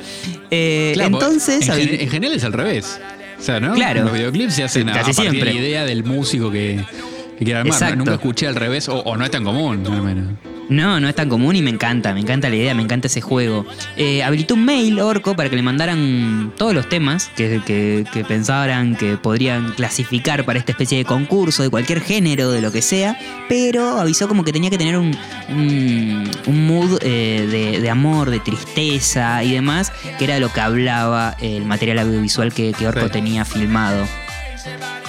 Eh, 0.52 0.92
Claro, 0.94 1.16
entonces... 1.16 1.68
En, 1.68 1.74
habi- 1.74 1.90
gen- 1.90 2.02
en 2.02 2.10
general 2.10 2.36
es 2.38 2.44
al 2.44 2.54
revés. 2.54 3.00
O 3.40 3.42
sea, 3.46 3.60
¿no? 3.60 3.74
Claro. 3.74 4.04
Los 4.04 4.14
videoclips 4.14 4.54
se 4.54 4.64
hacen 4.64 4.88
a, 4.90 4.94
Casi 4.94 5.12
a 5.12 5.14
partir 5.16 5.32
siempre. 5.32 5.50
de 5.50 5.60
la 5.60 5.60
idea 5.68 5.86
del 5.86 6.04
músico 6.04 6.50
que, 6.52 6.84
que 7.38 7.44
quiere 7.46 7.60
armar. 7.60 7.74
Exacto. 7.74 7.96
Nunca 7.98 8.14
escuché 8.14 8.48
al 8.48 8.56
revés, 8.56 8.88
o, 8.88 9.00
o 9.00 9.18
no 9.18 9.26
es 9.26 9.32
tan 9.32 9.44
común, 9.44 9.84
al 9.86 10.02
menos. 10.02 10.28
No, 10.74 11.00
no 11.00 11.08
es 11.08 11.14
tan 11.14 11.30
común 11.30 11.56
y 11.56 11.62
me 11.62 11.70
encanta, 11.70 12.14
me 12.16 12.22
encanta 12.22 12.50
la 12.50 12.56
idea, 12.56 12.74
me 12.74 12.82
encanta 12.82 13.06
ese 13.08 13.22
juego. 13.22 13.66
Eh, 13.96 14.24
habilitó 14.24 14.56
un 14.56 14.66
mail, 14.66 15.00
Orco, 15.00 15.36
para 15.36 15.48
que 15.50 15.56
le 15.56 15.62
mandaran 15.62 16.52
todos 16.58 16.74
los 16.74 16.90
temas 16.90 17.30
que, 17.36 17.62
que, 17.64 18.06
que 18.12 18.26
pensaran 18.26 18.96
que 18.96 19.18
podrían 19.18 19.74
clasificar 19.74 20.46
para 20.46 20.58
esta 20.58 20.72
especie 20.72 20.98
de 20.98 21.06
concurso, 21.06 21.62
de 21.62 21.70
cualquier 21.70 22.02
género, 22.02 22.50
de 22.52 22.62
lo 22.62 22.72
que 22.72 22.82
sea, 22.82 23.18
pero 23.48 24.00
avisó 24.00 24.28
como 24.28 24.44
que 24.44 24.52
tenía 24.52 24.72
que 24.72 24.80
tener 24.80 24.98
un, 24.98 25.16
un, 25.50 26.32
un 26.48 26.68
mood 26.68 26.98
eh, 27.02 27.48
de, 27.52 27.80
de 27.80 27.90
amor, 27.92 28.32
de 28.32 28.40
tristeza 28.40 29.44
y 29.44 29.52
demás, 29.54 29.92
que 30.18 30.24
era 30.26 30.34
de 30.34 30.40
lo 30.40 30.52
que 30.52 30.60
hablaba 30.62 31.38
el 31.40 31.66
material 31.66 32.00
audiovisual 32.00 32.52
que, 32.52 32.74
que 32.74 32.88
Orco 32.88 33.06
Sí. 33.06 33.12
tenía 33.12 33.46
filmado. 33.46 34.08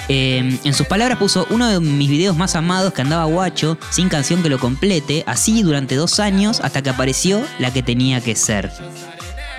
Eh, 0.07 0.59
en 0.63 0.73
sus 0.73 0.85
palabras 0.87 1.17
puso 1.17 1.47
uno 1.49 1.67
de 1.67 1.79
mis 1.79 2.09
videos 2.09 2.37
más 2.37 2.55
amados 2.55 2.93
que 2.93 3.01
andaba 3.01 3.25
guacho, 3.25 3.77
sin 3.89 4.07
canción 4.09 4.43
que 4.43 4.49
lo 4.49 4.59
complete, 4.59 5.23
así 5.25 5.63
durante 5.63 5.95
dos 5.95 6.19
años 6.19 6.61
hasta 6.61 6.81
que 6.81 6.89
apareció 6.91 7.43
la 7.59 7.71
que 7.71 7.81
tenía 7.81 8.21
que 8.21 8.35
ser. 8.35 8.71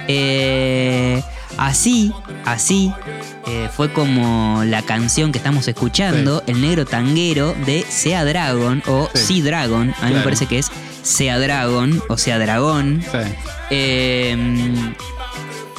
Eh, 0.08 1.22
así, 1.56 2.12
así, 2.44 2.92
eh, 3.46 3.68
fue 3.74 3.92
como 3.92 4.62
la 4.64 4.82
canción 4.82 5.32
que 5.32 5.38
estamos 5.38 5.66
escuchando, 5.66 6.42
El 6.46 6.60
Negro 6.60 6.84
Tanguero 6.84 7.54
de 7.66 7.84
Sea 7.88 8.24
Dragon 8.24 8.82
o 8.86 9.08
Sí. 9.14 9.42
Sea 9.42 9.44
Dragon. 9.44 9.94
A 10.00 10.06
mí 10.06 10.14
me 10.14 10.20
parece 10.20 10.46
que 10.46 10.58
es 10.58 10.70
Sea 11.02 11.38
Dragon 11.38 12.02
o 12.08 12.16
Sea 12.18 12.38
Dragón. 12.38 13.02
Sí. 13.02 13.18
Eh, 13.70 14.32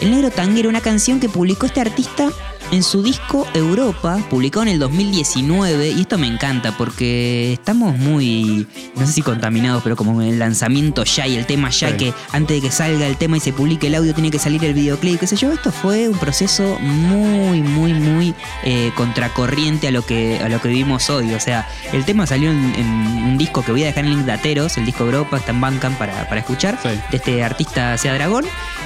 el 0.01 0.11
Negro 0.11 0.29
Tanguero, 0.29 0.69
una 0.69 0.81
canción 0.81 1.19
que 1.19 1.29
publicó 1.29 1.65
este 1.65 1.81
artista 1.81 2.29
en 2.71 2.83
su 2.83 3.01
disco 3.01 3.47
Europa, 3.53 4.19
publicado 4.29 4.63
en 4.63 4.69
el 4.73 4.79
2019, 4.79 5.89
y 5.91 6.01
esto 6.01 6.17
me 6.17 6.27
encanta 6.27 6.73
porque 6.77 7.53
estamos 7.53 7.97
muy, 7.97 8.67
no 8.95 9.05
sé 9.05 9.13
si 9.13 9.21
contaminados, 9.21 9.81
pero 9.83 9.95
como 9.95 10.21
en 10.21 10.27
el 10.29 10.39
lanzamiento 10.39 11.03
ya 11.05 11.27
y 11.27 11.35
el 11.37 11.45
tema 11.45 11.69
ya, 11.69 11.89
Sí. 11.91 11.97
que 11.97 12.13
antes 12.33 12.57
de 12.57 12.67
que 12.67 12.71
salga 12.73 13.07
el 13.07 13.15
tema 13.17 13.37
y 13.37 13.39
se 13.39 13.53
publique 13.53 13.87
el 13.87 13.95
audio 13.95 14.13
tiene 14.13 14.31
que 14.31 14.39
salir 14.39 14.63
el 14.65 14.73
videoclip, 14.73 15.19
qué 15.19 15.27
sé 15.27 15.35
yo, 15.37 15.51
esto 15.53 15.71
fue 15.71 16.09
un 16.09 16.17
proceso 16.17 16.77
muy, 16.81 17.61
muy, 17.61 17.93
muy 17.93 18.33
eh, 18.63 18.91
contracorriente 18.95 19.87
a 19.87 19.91
lo, 19.91 20.05
que, 20.05 20.39
a 20.43 20.49
lo 20.49 20.59
que 20.61 20.67
vivimos 20.69 21.09
hoy. 21.09 21.33
O 21.33 21.39
sea, 21.39 21.67
el 21.93 22.03
tema 22.05 22.27
salió 22.27 22.51
en, 22.51 22.73
en 22.75 22.85
un 22.87 23.37
disco 23.37 23.63
que 23.63 23.71
voy 23.71 23.83
a 23.83 23.87
dejar 23.87 24.03
en 24.05 24.11
link 24.11 24.25
de 24.25 24.31
Ateros, 24.33 24.77
el 24.77 24.85
disco 24.85 25.05
Europa, 25.05 25.37
está 25.37 25.51
en 25.51 25.61
Bandcamp 25.61 25.97
para, 25.97 26.27
para 26.27 26.41
escuchar, 26.41 26.77
Sí. 26.83 26.89
de 27.11 27.17
este 27.17 27.43
artista 27.43 27.97
Sea 27.97 28.13
Dragón. 28.13 28.45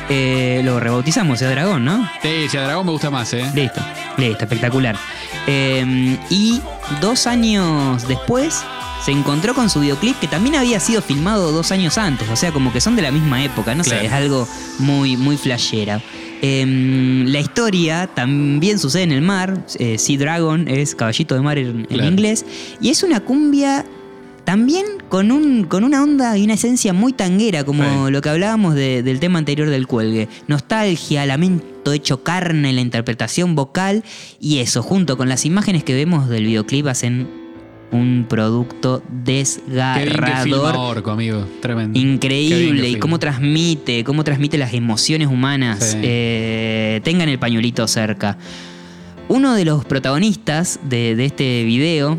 Eh, 0.10 0.62
lo 0.66 0.80
rebautizamos 0.80 1.40
Sea 1.40 1.50
Dragón, 1.50 1.86
¿no? 1.86 2.10
Sí, 2.22 2.48
si 2.50 2.58
a 2.58 2.64
Dragón 2.64 2.86
me 2.86 2.92
gusta 2.92 3.10
más, 3.10 3.32
¿eh? 3.34 3.50
Listo, 3.56 3.71
listo, 4.18 4.44
espectacular. 4.44 4.96
Eh, 5.48 6.18
y 6.30 6.62
dos 7.02 7.28
años 7.28 8.08
después 8.08 8.62
se 9.04 9.12
encontró 9.12 9.56
con 9.56 9.70
su 9.70 9.80
videoclip 9.80 10.20
que 10.20 10.28
también 10.28 10.56
había 10.56 10.80
sido 10.80 11.02
filmado 11.02 11.52
dos 11.52 11.72
años 11.72 11.98
antes, 11.98 12.30
o 12.30 12.36
sea, 12.36 12.52
como 12.52 12.72
que 12.72 12.80
son 12.82 12.96
de 12.96 13.02
la 13.02 13.12
misma 13.12 13.44
época, 13.44 13.74
no 13.74 13.84
Claro. 13.84 14.00
sé, 14.02 14.06
es 14.06 14.12
algo 14.14 14.48
muy, 14.80 15.18
muy 15.18 15.38
flashera. 15.38 16.02
Eh, 16.44 17.24
la 17.28 17.40
historia 17.40 18.08
también 18.14 18.78
sucede 18.80 19.04
en 19.04 19.12
el 19.12 19.22
mar, 19.22 19.66
eh, 19.80 19.98
Sea 19.98 20.18
Dragon 20.20 20.68
es 20.68 20.94
caballito 20.96 21.34
de 21.36 21.42
mar 21.42 21.58
en, 21.58 21.88
inglés, 21.92 22.46
y 22.80 22.90
es 22.90 23.02
una 23.04 23.20
cumbia 23.22 23.86
también 24.46 24.86
con, 25.10 25.32
un, 25.32 25.64
con 25.66 25.84
una 25.84 26.04
onda 26.04 26.38
y 26.38 26.44
una 26.44 26.56
esencia 26.56 26.94
muy 26.94 27.14
tanguera, 27.14 27.64
como 27.64 28.08
Sí. 28.08 28.12
lo 28.12 28.22
que 28.22 28.30
hablábamos 28.30 28.74
de- 28.76 29.02
del 29.04 29.20
tema 29.20 29.38
anterior 29.40 29.70
del 29.70 29.86
cuelgue. 29.88 30.28
Nostalgia, 30.48 31.26
lamento 31.26 31.66
hecho 31.92 32.24
carne, 32.24 32.74
la 32.74 32.82
interpretación 32.82 33.56
vocal 33.56 34.04
y 34.40 34.60
eso, 34.60 34.84
junto 34.84 35.18
con 35.18 35.30
las 35.30 35.46
imágenes 35.46 35.84
que 35.84 35.96
vemos 35.96 36.30
del 36.30 36.46
videoclip, 36.46 36.88
hacen 36.88 37.28
un 37.92 38.26
producto 38.30 39.04
desgarrador. 39.10 40.76
Orco, 40.78 41.12
amigo. 41.12 41.46
Tremendo. 41.62 42.00
Increíble, 42.00 42.90
y 42.90 42.96
cómo 42.96 43.20
transmite, 43.20 44.04
cómo 44.04 44.24
transmite 44.24 44.58
las 44.58 44.74
emociones 44.74 45.28
humanas. 45.28 45.92
Sí. 45.92 45.98
Eh, 46.02 47.02
tengan 47.04 47.30
el 47.30 47.40
pañuelito 47.40 47.88
cerca. 47.88 48.38
Uno 49.28 49.56
de 49.56 49.66
los 49.66 49.86
protagonistas 49.86 50.80
de, 50.84 51.16
de 51.16 51.26
este 51.26 51.64
video 51.64 52.18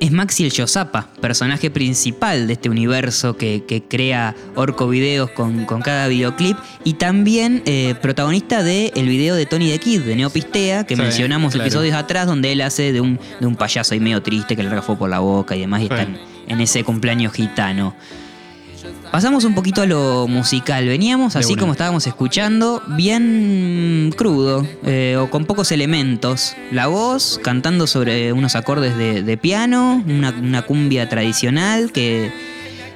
es 0.00 0.10
Maxi 0.12 0.44
el 0.44 0.50
Yosapa, 0.52 1.08
personaje 1.20 1.70
principal 1.70 2.46
de 2.46 2.52
este 2.54 2.68
universo 2.70 3.36
que, 3.36 3.64
que 3.66 3.82
crea 3.82 4.34
Orco 4.54 4.88
Videos 4.88 5.30
con, 5.30 5.64
con 5.64 5.80
cada 5.82 6.08
videoclip 6.08 6.56
y 6.84 6.94
también 6.94 7.62
eh, 7.66 7.94
protagonista 8.00 8.62
del 8.62 8.92
el 8.94 9.08
video 9.08 9.34
de 9.34 9.46
Tony 9.46 9.70
the 9.70 9.78
Kid, 9.78 10.02
de 10.02 10.16
Neopistea, 10.16 10.84
que 10.84 10.96
Sí, 10.96 11.02
mencionamos 11.02 11.52
claro. 11.52 11.66
episodios 11.66 11.94
atrás 11.96 12.26
donde 12.26 12.52
él 12.52 12.60
hace 12.60 12.92
de 12.92 13.00
un, 13.00 13.18
de 13.40 13.46
un 13.46 13.56
payaso 13.56 13.94
ahí 13.94 14.00
medio 14.00 14.22
triste 14.22 14.54
que 14.56 14.62
le 14.62 14.70
rafó 14.70 14.96
por 14.96 15.10
la 15.10 15.18
boca 15.18 15.56
y 15.56 15.60
demás 15.60 15.82
y 15.82 15.88
Sí. 15.88 15.94
en 16.48 16.60
ese 16.60 16.84
cumpleaños 16.84 17.32
gitano. 17.32 17.94
Pasamos 19.10 19.44
un 19.44 19.54
poquito 19.54 19.82
a 19.82 19.86
lo 19.86 20.26
musical. 20.28 20.86
Veníamos, 20.86 21.34
así 21.36 21.54
como 21.56 21.72
estábamos 21.72 22.06
escuchando, 22.06 22.82
bien 22.88 24.12
crudo 24.16 24.66
eh, 24.84 25.16
o 25.18 25.30
con 25.30 25.44
pocos 25.46 25.72
elementos. 25.72 26.54
La 26.70 26.86
voz 26.88 27.40
cantando 27.42 27.86
sobre 27.86 28.32
unos 28.32 28.54
acordes 28.56 28.96
de, 28.96 29.22
de 29.22 29.36
piano, 29.36 30.02
una, 30.06 30.30
una 30.30 30.62
cumbia 30.62 31.08
tradicional 31.08 31.92
que... 31.92 32.32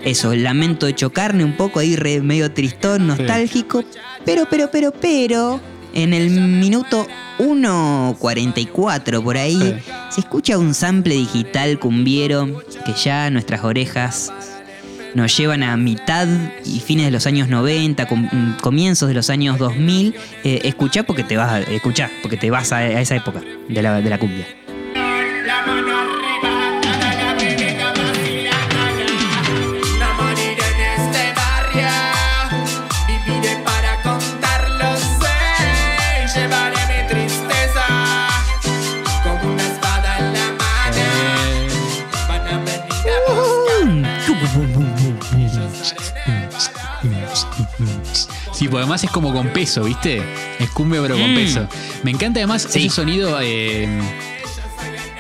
Eso, 0.05 0.33
el 0.33 0.43
lamento 0.43 0.89
hecho 0.89 1.13
carne, 1.13 1.45
un 1.45 1.57
poco 1.57 1.79
ahí 1.79 1.95
re- 1.95 2.21
medio 2.23 2.51
tristón, 2.51 3.07
nostálgico. 3.07 3.85
Pero, 4.25 4.47
pero, 4.51 4.69
pero, 4.73 4.91
pero... 4.93 5.61
en 5.95 6.13
el 6.13 6.29
minuto 6.31 7.07
1.44 7.39 9.23
por 9.23 9.37
ahí, 9.37 9.59
Sí. 9.61 9.93
se 10.11 10.21
escucha 10.21 10.59
un 10.59 10.75
sample 10.75 11.15
digital 11.15 11.79
cumbiero 11.79 12.63
que 12.85 12.93
ya 12.95 13.31
nuestras 13.31 13.63
orejas 13.65 14.33
nos 15.15 15.37
llevan 15.37 15.63
a 15.63 15.77
mitad 15.77 16.27
y 16.65 16.81
fines 16.81 17.07
de 17.07 17.11
los 17.11 17.27
años 17.27 17.49
90, 17.49 18.07
com- 18.07 18.29
mm, 18.31 18.59
comienzos 18.61 19.09
de 19.09 19.15
los 19.15 19.31
años 19.31 19.59
2000. 19.59 20.15
Eh, 20.45 20.61
escuchá 20.65 21.03
porque 21.03 21.23
te 21.25 21.37
vas 21.37 21.51
a, 21.53 21.61
escuchá 21.61 22.11
porque 22.23 22.37
te 22.37 22.51
vas 22.51 22.73
a, 22.73 22.79
a 22.79 23.01
esa 23.01 23.17
época 23.17 23.41
de 23.69 23.83
la, 23.83 24.01
de 24.01 24.11
la 24.11 24.19
cumbia. 24.19 24.47
Sí, 48.53 48.67
porque 48.69 48.79
además 48.79 49.05
es 49.05 49.11
como 49.11 49.33
con 49.33 49.49
peso, 49.49 49.85
¿viste? 49.85 50.23
Es 50.59 50.71
cumbia 50.71 51.01
pero 51.03 51.17
con 51.17 51.33
Mm. 51.33 51.37
peso. 51.37 51.69
Me 52.03 52.11
encanta 52.11 52.41
además 52.41 52.67
Sí. 52.69 52.87
ese 52.87 52.95
sonido 52.95 53.39
eh, 53.41 53.89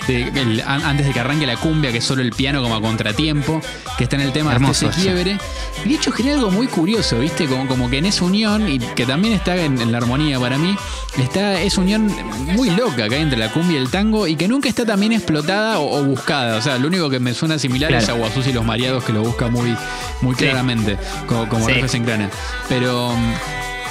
de- 0.07 0.28
el- 0.28 0.62
antes 0.66 1.07
de 1.07 1.12
que 1.12 1.20
arranque 1.20 1.46
la 1.46 1.57
cumbia, 1.57 1.90
que 1.92 1.98
es 1.98 2.05
solo 2.05 2.22
el 2.22 2.31
piano 2.33 2.62
como 2.62 2.74
a 2.76 2.81
contratiempo, 2.81 3.61
que 3.98 4.05
está 4.05 4.16
en 4.16 4.22
el 4.22 4.33
tema 4.33 4.52
Hermoso 4.52 4.74
se 4.74 4.87
eso. 4.87 5.00
quiebre. 5.00 5.38
Y 5.85 5.88
de 5.90 5.95
hecho 5.97 6.12
genera 6.12 6.37
algo 6.38 6.51
muy 6.51 6.66
curioso, 6.68 7.18
¿viste? 7.18 7.47
Como, 7.47 7.66
como 7.66 7.90
que 7.90 7.99
en 7.99 8.07
esa 8.07 8.25
unión, 8.25 8.68
y 8.68 8.79
que 8.79 9.05
también 9.05 9.35
está 9.35 9.57
en, 9.57 9.81
en 9.81 9.90
la 9.92 9.99
armonía 9.99 10.38
para 10.38 10.57
mí, 10.59 10.77
está 11.18 11.61
esa 11.61 11.81
unión 11.81 12.11
muy 12.55 12.71
loca 12.71 13.09
que 13.09 13.16
hay 13.16 13.23
entre 13.23 13.38
la 13.38 13.51
cumbia 13.53 13.79
y 13.79 13.83
el 13.83 13.90
tango 13.90 14.27
y 14.27 14.37
que 14.37 14.47
nunca 14.49 14.68
está 14.68 14.85
también 14.87 15.12
explotada 15.12 15.79
o, 15.81 15.99
o 16.01 16.05
buscada. 16.05 16.57
O 16.57 16.62
sea, 16.62 16.79
lo 16.79 16.87
único 16.88 17.11
que 17.11 17.18
me 17.21 17.35
suena 17.35 17.59
similar 17.59 17.92
es 17.92 18.05
Claro. 18.05 18.14
Aguasus 18.25 18.47
y 18.47 18.53
los 18.53 18.64
Mariados, 18.64 19.03
que 19.05 19.12
lo 19.12 19.23
busca 19.23 19.49
muy, 19.49 19.77
muy 20.21 20.35
Sí. 20.35 20.45
claramente, 20.45 20.97
como, 21.27 21.49
como 21.49 21.66
Sí. 21.66 21.73
En 21.97 22.05
Crana. 22.05 22.31
Pero 22.68 23.11
mm, 23.14 23.33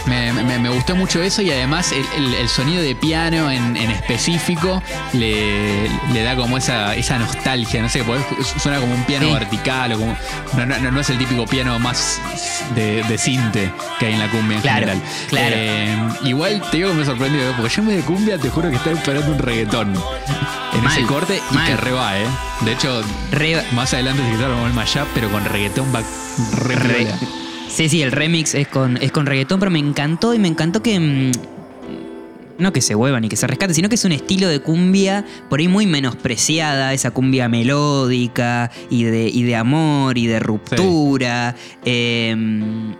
me, 0.05 0.33
me- 0.33 0.59
me 0.59 0.69
gustó 0.69 0.95
mucho 0.95 1.21
eso 1.21 1.41
y 1.41 1.51
además 1.51 1.91
el, 1.91 2.05
el- 2.15 2.33
el 2.35 2.49
sonido 2.49 2.81
de 2.81 2.95
piano 2.95 3.49
en, 3.51 3.77
en 3.77 3.91
específico 3.91 4.81
le, 5.13 5.89
le 6.13 6.23
da 6.23 6.35
como 6.35 6.57
esa, 6.57 6.95
esa 6.95 7.17
nostalgia, 7.19 7.81
no 7.81 7.89
sé, 7.89 8.03
suena 8.61 8.79
como 8.79 8.93
un 8.93 9.03
piano 9.05 9.27
Sí. 9.27 9.33
vertical 9.33 9.93
o 9.93 9.99
como. 9.99 10.17
No, 10.57 10.65
no- 10.65 10.91
no 10.91 10.99
es 10.99 11.09
el 11.09 11.17
típico 11.17 11.45
piano 11.45 11.77
más 11.79 12.19
de, 12.75 13.03
de 13.03 13.17
cinte 13.17 13.71
que 13.99 14.07
hay 14.07 14.13
en 14.13 14.19
la 14.19 14.27
cumbia 14.29 14.55
en 14.57 14.61
Claro, 14.61 14.79
general. 14.87 15.01
claro. 15.29 15.55
Eh, 15.55 15.97
igual 16.23 16.61
te 16.71 16.77
digo 16.77 16.89
que 16.89 16.95
me 16.95 17.05
sorprendió, 17.05 17.41
porque 17.57 17.73
yo 17.75 17.81
en 17.81 17.87
vez 17.87 17.97
de 17.97 18.03
cumbia 18.03 18.37
te 18.37 18.49
juro 18.49 18.69
que 18.69 18.75
estaba 18.77 18.97
esperando 18.97 19.31
un 19.31 19.37
reggaetón 19.39 19.93
en 20.73 20.83
Mal, 20.83 20.97
ese 20.97 21.05
corte 21.05 21.41
y 21.51 21.53
mal. 21.55 21.67
que 21.67 21.77
re 21.77 21.91
va, 21.91 22.17
¿eh? 22.17 22.25
De 22.61 22.71
hecho, 22.73 23.01
Re- 23.31 23.63
más 23.73 23.93
adelante 23.93 24.23
se 24.23 24.31
quitaron 24.31 24.65
el 24.65 24.73
mashup, 24.73 25.07
pero 25.13 25.29
con 25.29 25.43
reggaetón 25.45 25.93
va 25.93 26.01
re. 26.63 27.07
Sí, 27.73 27.87
sí, 27.89 28.01
el 28.01 28.11
remix 28.11 28.53
es 28.53 28.67
con, 28.67 28.97
es 28.97 29.11
con 29.11 29.25
reggaetón, 29.25 29.59
pero 29.59 29.71
me 29.71 29.79
encantó 29.79 30.33
y 30.33 30.39
me 30.39 30.47
encantó 30.47 30.81
que. 30.83 30.99
mm, 30.99 31.31
no 32.59 32.71
que 32.71 32.81
se 32.81 32.93
vuelvan 32.93 33.23
y 33.23 33.29
que 33.29 33.37
se 33.37 33.47
rescate, 33.47 33.73
sino 33.73 33.89
que 33.89 33.95
es 33.95 34.05
un 34.05 34.11
estilo 34.11 34.47
de 34.47 34.59
cumbia 34.59 35.25
por 35.49 35.59
ahí 35.59 35.67
muy 35.67 35.87
menospreciada, 35.87 36.93
esa 36.93 37.09
cumbia 37.09 37.49
melódica 37.49 38.69
y 38.91 39.03
de, 39.03 39.27
y 39.29 39.41
de 39.41 39.55
amor 39.55 40.15
y 40.19 40.27
de 40.27 40.39
ruptura, 40.39 41.55
eh, 41.83 42.35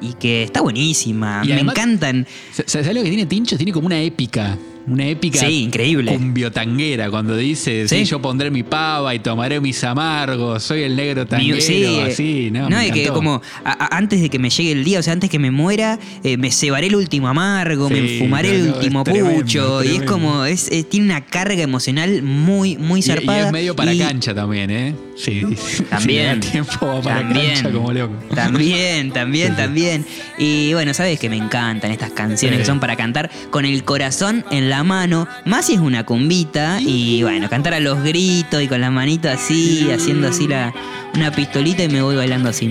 y 0.02 0.14
que 0.14 0.42
está 0.44 0.62
buenísima. 0.62 1.42
Y 1.44 1.50
me 1.50 1.54
además- 1.56 1.76
encantan. 1.78 2.26
¿Sabes 2.66 2.88
lo 2.96 3.04
que 3.04 3.10
tiene 3.10 3.28
Tincho? 3.28 3.56
Tiene 3.56 3.72
como 3.72 3.86
una 3.86 4.02
épica. 4.02 4.58
Una 4.88 5.06
épica 5.08 5.40
Sí, 5.40 5.64
increíble. 5.64 6.12
cumbiotanguera 6.12 7.10
cuando 7.12 7.36
dice, 7.38 7.88
sí. 7.88 8.00
Sí. 8.00 8.06
yo 8.06 8.22
pondré 8.22 8.50
mi 8.50 8.64
pava 8.64 9.14
y 9.14 9.20
tomaré 9.20 9.60
mis 9.60 9.84
amargos, 9.84 10.64
soy 10.64 10.84
el 10.84 10.96
negro 10.96 11.26
tanguero, 11.28 11.62
sí, 11.62 12.00
así, 12.00 12.50
¿no? 12.52 12.70
me 12.70 12.88
y 12.88 12.92
que 12.92 13.08
como 13.10 13.42
a- 13.64 13.96
antes 13.96 14.22
de 14.22 14.30
que 14.30 14.40
me 14.40 14.50
llegue 14.50 14.72
el 14.72 14.84
día, 14.84 15.00
o 15.00 15.04
sea, 15.04 15.14
antes 15.14 15.30
que 15.30 15.38
me 15.40 15.52
muera, 15.52 16.00
eh, 16.24 16.38
me 16.38 16.52
cebaré 16.52 16.88
el 16.88 16.96
último 16.96 17.28
amargo, 17.28 17.90
me 17.90 18.00
enfumaré 18.00 18.50
no, 18.50 18.56
el 18.56 18.68
no, 18.70 18.76
último 18.76 19.04
tremendo, 19.04 19.32
pucho. 19.42 19.84
y 19.84 19.88
es 19.98 20.02
como, 20.04 20.46
es, 20.46 20.70
tiene 20.90 21.06
una 21.08 21.22
carga 21.26 21.62
emocional 21.62 22.24
muy, 22.24 22.78
muy 22.78 23.00
Y- 23.00 23.04
y, 23.04 23.08
zarpada. 23.08 23.46
es 23.48 23.52
medio 23.52 23.76
para 23.76 23.94
y- 23.94 24.00
cancha 24.00 24.34
también, 24.34 24.72
¿eh? 24.72 24.96
Sí. 25.16 25.42
También. 25.90 26.42
Si 26.42 26.48
da 26.48 26.52
tiempo 26.52 27.02
para 27.04 27.20
también, 27.22 27.54
cancha 27.54 27.72
como 27.72 27.92
loco. 27.94 28.14
También, 28.34 29.12
también, 29.12 29.56
también. 29.56 30.04
Y 30.40 30.74
bueno, 30.74 30.94
sabes 30.96 31.20
que 31.20 31.30
me 31.30 31.38
encantan 31.38 31.92
estas 31.92 32.12
canciones 32.12 32.58
que 32.60 32.66
son 32.66 32.80
para 32.80 32.96
cantar 32.96 33.30
con 33.52 33.66
el 33.66 33.84
corazón 33.84 34.44
en 34.50 34.70
la 34.70 34.71
mano. 34.84 35.28
Más 35.46 35.66
si 35.66 35.74
es 35.74 35.80
una 35.80 36.06
cumbita. 36.06 36.80
Y 36.82 37.24
bueno, 37.24 37.50
cantar 37.50 37.74
a 37.74 37.80
los 37.80 38.02
gritos 38.04 38.62
y 38.62 38.68
con 38.68 38.82
las 38.82 38.92
manitas 38.92 39.40
así, 39.42 39.92
haciendo 39.92 40.28
así 40.28 40.48
la, 40.48 40.74
una 41.16 41.32
pistolita 41.32 41.84
y 41.84 41.90
me 41.90 42.02
voy 42.02 42.16
bailando 42.16 42.50
así. 42.50 42.70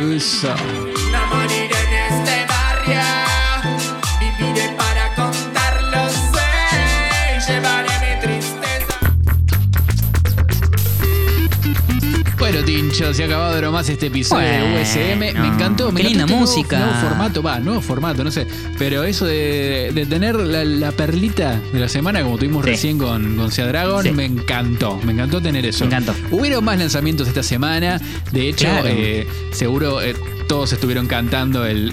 Eso. 0.00 0.54
Se 13.12 13.22
ha 13.24 13.26
acabado 13.26 13.60
nomás 13.60 13.88
este 13.88 14.06
episodio 14.06 14.46
de 14.48 14.60
Bueno, 14.60 14.80
USM. 14.80 15.18
Me 15.18 15.28
encantó. 15.48 15.92
Me 15.92 16.00
qué 16.00 16.06
encantó 16.06 16.08
linda 16.08 16.24
este 16.24 16.32
nuevo- 16.34 16.40
música. 16.40 16.78
Nuevo, 16.78 16.94
formato, 17.08 17.42
va, 17.42 17.58
nuevo 17.58 17.80
formato, 17.82 18.24
no 18.24 18.30
sé. 18.30 18.46
Pero 18.78 19.02
eso 19.04 19.26
de, 19.26 19.90
de 19.94 20.06
tener 20.06 20.36
la, 20.36 20.64
la 20.64 20.92
perlita 20.92 21.60
de 21.72 21.80
la 21.80 21.88
semana, 21.88 22.22
como 22.22 22.38
tuvimos 22.38 22.64
Sí. 22.64 22.70
recién 22.70 22.98
con, 22.98 23.36
con 23.36 23.50
Sea 23.50 23.66
Dragon, 23.66 24.02
Sí. 24.04 24.12
me 24.12 24.24
encantó. 24.24 24.98
Me 25.04 25.12
encantó 25.12 25.42
tener 25.42 25.66
eso. 25.66 25.84
Me 25.84 25.86
encantó. 25.94 26.14
Hubieron 26.30 26.64
más 26.64 26.78
lanzamientos 26.78 27.28
esta 27.28 27.42
semana. 27.42 28.00
De 28.30 28.48
hecho, 28.48 28.66
Claro. 28.68 28.88
eh, 28.88 29.26
seguro 29.52 30.00
eh, 30.00 30.14
todos 30.48 30.72
estuvieron 30.72 31.06
cantando 31.06 31.66
el. 31.66 31.92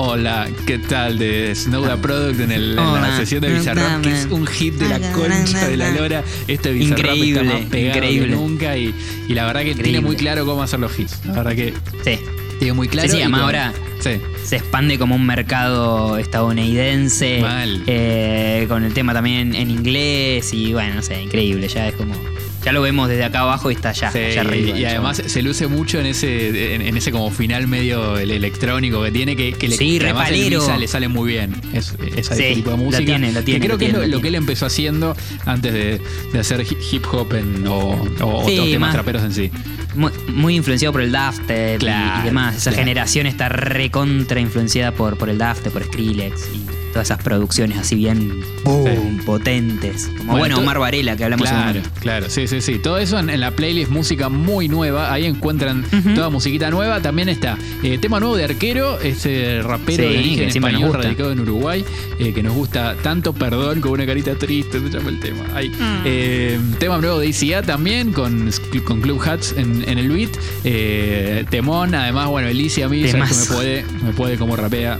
Hola, 0.00 0.48
¿qué 0.64 0.78
tal? 0.78 1.18
De 1.18 1.52
Snow 1.56 1.84
the 1.84 1.96
Product 1.96 2.38
en, 2.38 2.52
el- 2.52 2.78
en 2.78 2.94
la 3.02 3.16
sesión 3.16 3.40
de 3.40 3.52
Bizarrap, 3.52 4.00
que 4.00 4.12
es 4.12 4.26
un 4.30 4.46
hit 4.46 4.74
de 4.74 4.88
la 4.88 5.00
concha 5.12 5.66
de 5.66 5.76
la 5.76 5.90
lora. 5.90 6.22
Este 6.46 6.70
Bizarrap 6.70 7.16
está 7.16 7.42
más 7.42 7.60
pegado 7.66 7.96
increíble. 7.98 8.28
que 8.28 8.34
nunca 8.36 8.76
y, 8.76 8.94
y 9.28 9.34
la 9.34 9.44
verdad 9.46 9.62
que 9.62 9.74
tiene 9.74 10.00
muy 10.00 10.14
claro 10.14 10.46
cómo 10.46 10.62
hacer 10.62 10.78
los 10.78 10.96
hits. 10.96 11.18
La 11.26 11.32
verdad 11.42 11.56
que 11.56 11.74
Sí. 12.04 12.20
tiene 12.60 12.74
muy 12.74 12.86
claro. 12.86 13.08
Sí, 13.08 13.16
sí, 13.16 13.22
además 13.22 13.40
ahora- 13.42 13.72
Sí. 13.98 14.10
se 14.44 14.56
expande 14.58 15.00
como 15.00 15.16
un 15.16 15.26
mercado 15.26 16.16
estadounidense 16.18 17.40
Mal. 17.40 17.82
eh, 17.88 18.66
con 18.68 18.84
el 18.84 18.94
tema 18.94 19.12
también 19.12 19.56
en 19.56 19.68
inglés 19.68 20.54
y 20.54 20.74
bueno, 20.74 20.94
no 20.94 21.02
sé, 21.02 21.20
increíble, 21.22 21.66
ya 21.66 21.88
es 21.88 21.94
como 21.96 22.14
ya 22.64 22.72
lo 22.72 22.82
vemos 22.82 23.08
desde 23.08 23.24
acá 23.24 23.40
abajo 23.40 23.70
y 23.70 23.74
está 23.74 23.90
allá, 23.90 24.10
Sí, 24.10 24.18
allá 24.18 24.40
arriba. 24.42 24.78
y 24.78 24.84
además 24.84 25.22
se 25.24 25.42
luce 25.42 25.66
mucho 25.68 25.98
en 26.00 26.06
ese 26.06 26.74
en, 26.74 26.82
en 26.82 26.96
ese 26.96 27.10
como 27.12 27.30
final 27.30 27.66
medio 27.68 28.18
el 28.18 28.30
electrónico 28.30 29.02
que 29.02 29.10
tiene 29.12 29.36
que, 29.36 29.52
que 29.52 29.68
le, 29.68 29.76
Sí, 29.76 29.98
repalero. 29.98 30.60
Visa 30.60 30.76
le 30.76 30.88
sale 30.88 31.08
muy 31.08 31.32
bien 31.32 31.54
es, 31.72 31.94
esa 32.16 32.34
Sí, 32.34 32.54
tipo 32.56 32.70
de 32.70 32.76
música 32.76 33.04
tiene, 33.04 33.32
lo 33.32 33.42
tiene, 33.42 33.60
que 33.60 33.66
creo 33.66 33.78
que 33.78 33.86
es 33.86 33.90
tiene, 33.92 34.06
lo, 34.06 34.10
lo 34.10 34.16
lo 34.18 34.22
que 34.22 34.28
él 34.28 34.34
empezó 34.34 34.66
haciendo 34.66 35.16
antes 35.46 35.72
de, 35.72 36.00
de 36.32 36.38
hacer 36.38 36.62
hi- 36.62 36.76
hip 36.92 37.04
hop 37.12 37.32
en- 37.34 37.66
o, 37.66 38.06
o- 38.22 38.44
temas 38.46 38.80
más- 38.80 38.92
traperos 38.94 39.22
en 39.22 39.32
sí 39.32 39.50
muy, 39.94 40.12
muy 40.28 40.54
influenciado 40.56 40.92
por 40.92 41.00
el 41.02 41.10
dafte 41.12 41.74
y- 41.76 41.78
Claro, 41.78 42.20
y, 42.22 42.24
demás. 42.26 42.56
Esa 42.56 42.70
claro. 42.70 42.84
generación 42.84 43.26
está 43.26 43.48
recontra 43.48 44.38
influenciada 44.40 44.92
por, 44.92 45.16
por 45.16 45.28
el 45.30 45.38
dafte, 45.38 45.70
por 45.70 45.82
Skrillex 45.84 46.48
y 46.54 46.67
todas 46.98 47.12
esas 47.12 47.22
producciones 47.22 47.78
así 47.78 47.94
bien 47.94 48.40
boom, 48.64 49.20
potentes. 49.24 50.06
Como 50.18 50.32
Bueno, 50.32 50.38
bueno, 50.38 50.58
Omar 50.58 50.80
Varela 50.80 51.16
que 51.16 51.22
hablamos 51.22 51.48
Claro, 51.48 51.80
claro, 52.00 52.28
sí, 52.28 52.48
sí, 52.48 52.60
sí. 52.60 52.80
Todo 52.80 52.98
eso 52.98 53.20
en, 53.20 53.30
en 53.30 53.38
la 53.38 53.52
playlist 53.52 53.88
música 53.88 54.28
muy 54.28 54.66
nueva. 54.66 55.12
Ahí 55.12 55.24
encuentran 55.24 55.84
toda 56.16 56.28
musiquita 56.28 56.72
nueva. 56.72 57.00
También 57.00 57.28
está 57.28 57.56
eh, 57.84 57.98
tema 57.98 58.18
nuevo 58.18 58.36
de 58.36 58.42
Arquero, 58.42 58.98
ese 58.98 59.60
rapero 59.62 60.02
Sí, 60.02 60.12
de 60.12 60.18
origen 60.18 60.48
español 60.48 60.92
radicado 60.92 61.30
en 61.30 61.38
Uruguay, 61.38 61.84
eh, 62.18 62.32
que 62.32 62.42
nos 62.42 62.54
gusta 62.54 62.96
tanto, 63.00 63.32
perdón, 63.32 63.80
con 63.80 63.92
una 63.92 64.04
carita 64.04 64.34
triste, 64.34 64.80
se 64.80 64.90
llama 64.90 65.10
el 65.10 65.20
tema. 65.20 65.44
Ahí. 65.54 65.70
Eh, 66.04 66.58
tema 66.80 66.98
nuevo 66.98 67.20
de 67.20 67.28
ICA 67.28 67.62
también, 67.62 68.12
con, 68.12 68.50
con 68.84 69.00
Club 69.00 69.22
Hats 69.24 69.54
en, 69.56 69.88
en 69.88 69.98
el 69.98 70.08
beat. 70.10 70.30
Eh, 70.64 71.44
temón, 71.48 71.94
además, 71.94 72.26
bueno, 72.26 72.48
Alicia 72.48 72.86
a 72.86 72.88
mí, 72.88 73.06
sabes 73.06 73.30
que 73.30 73.36
me 73.36 73.56
puede, 73.56 73.84
me 74.02 74.12
puede 74.14 74.36
como 74.36 74.56
rapea. 74.56 74.98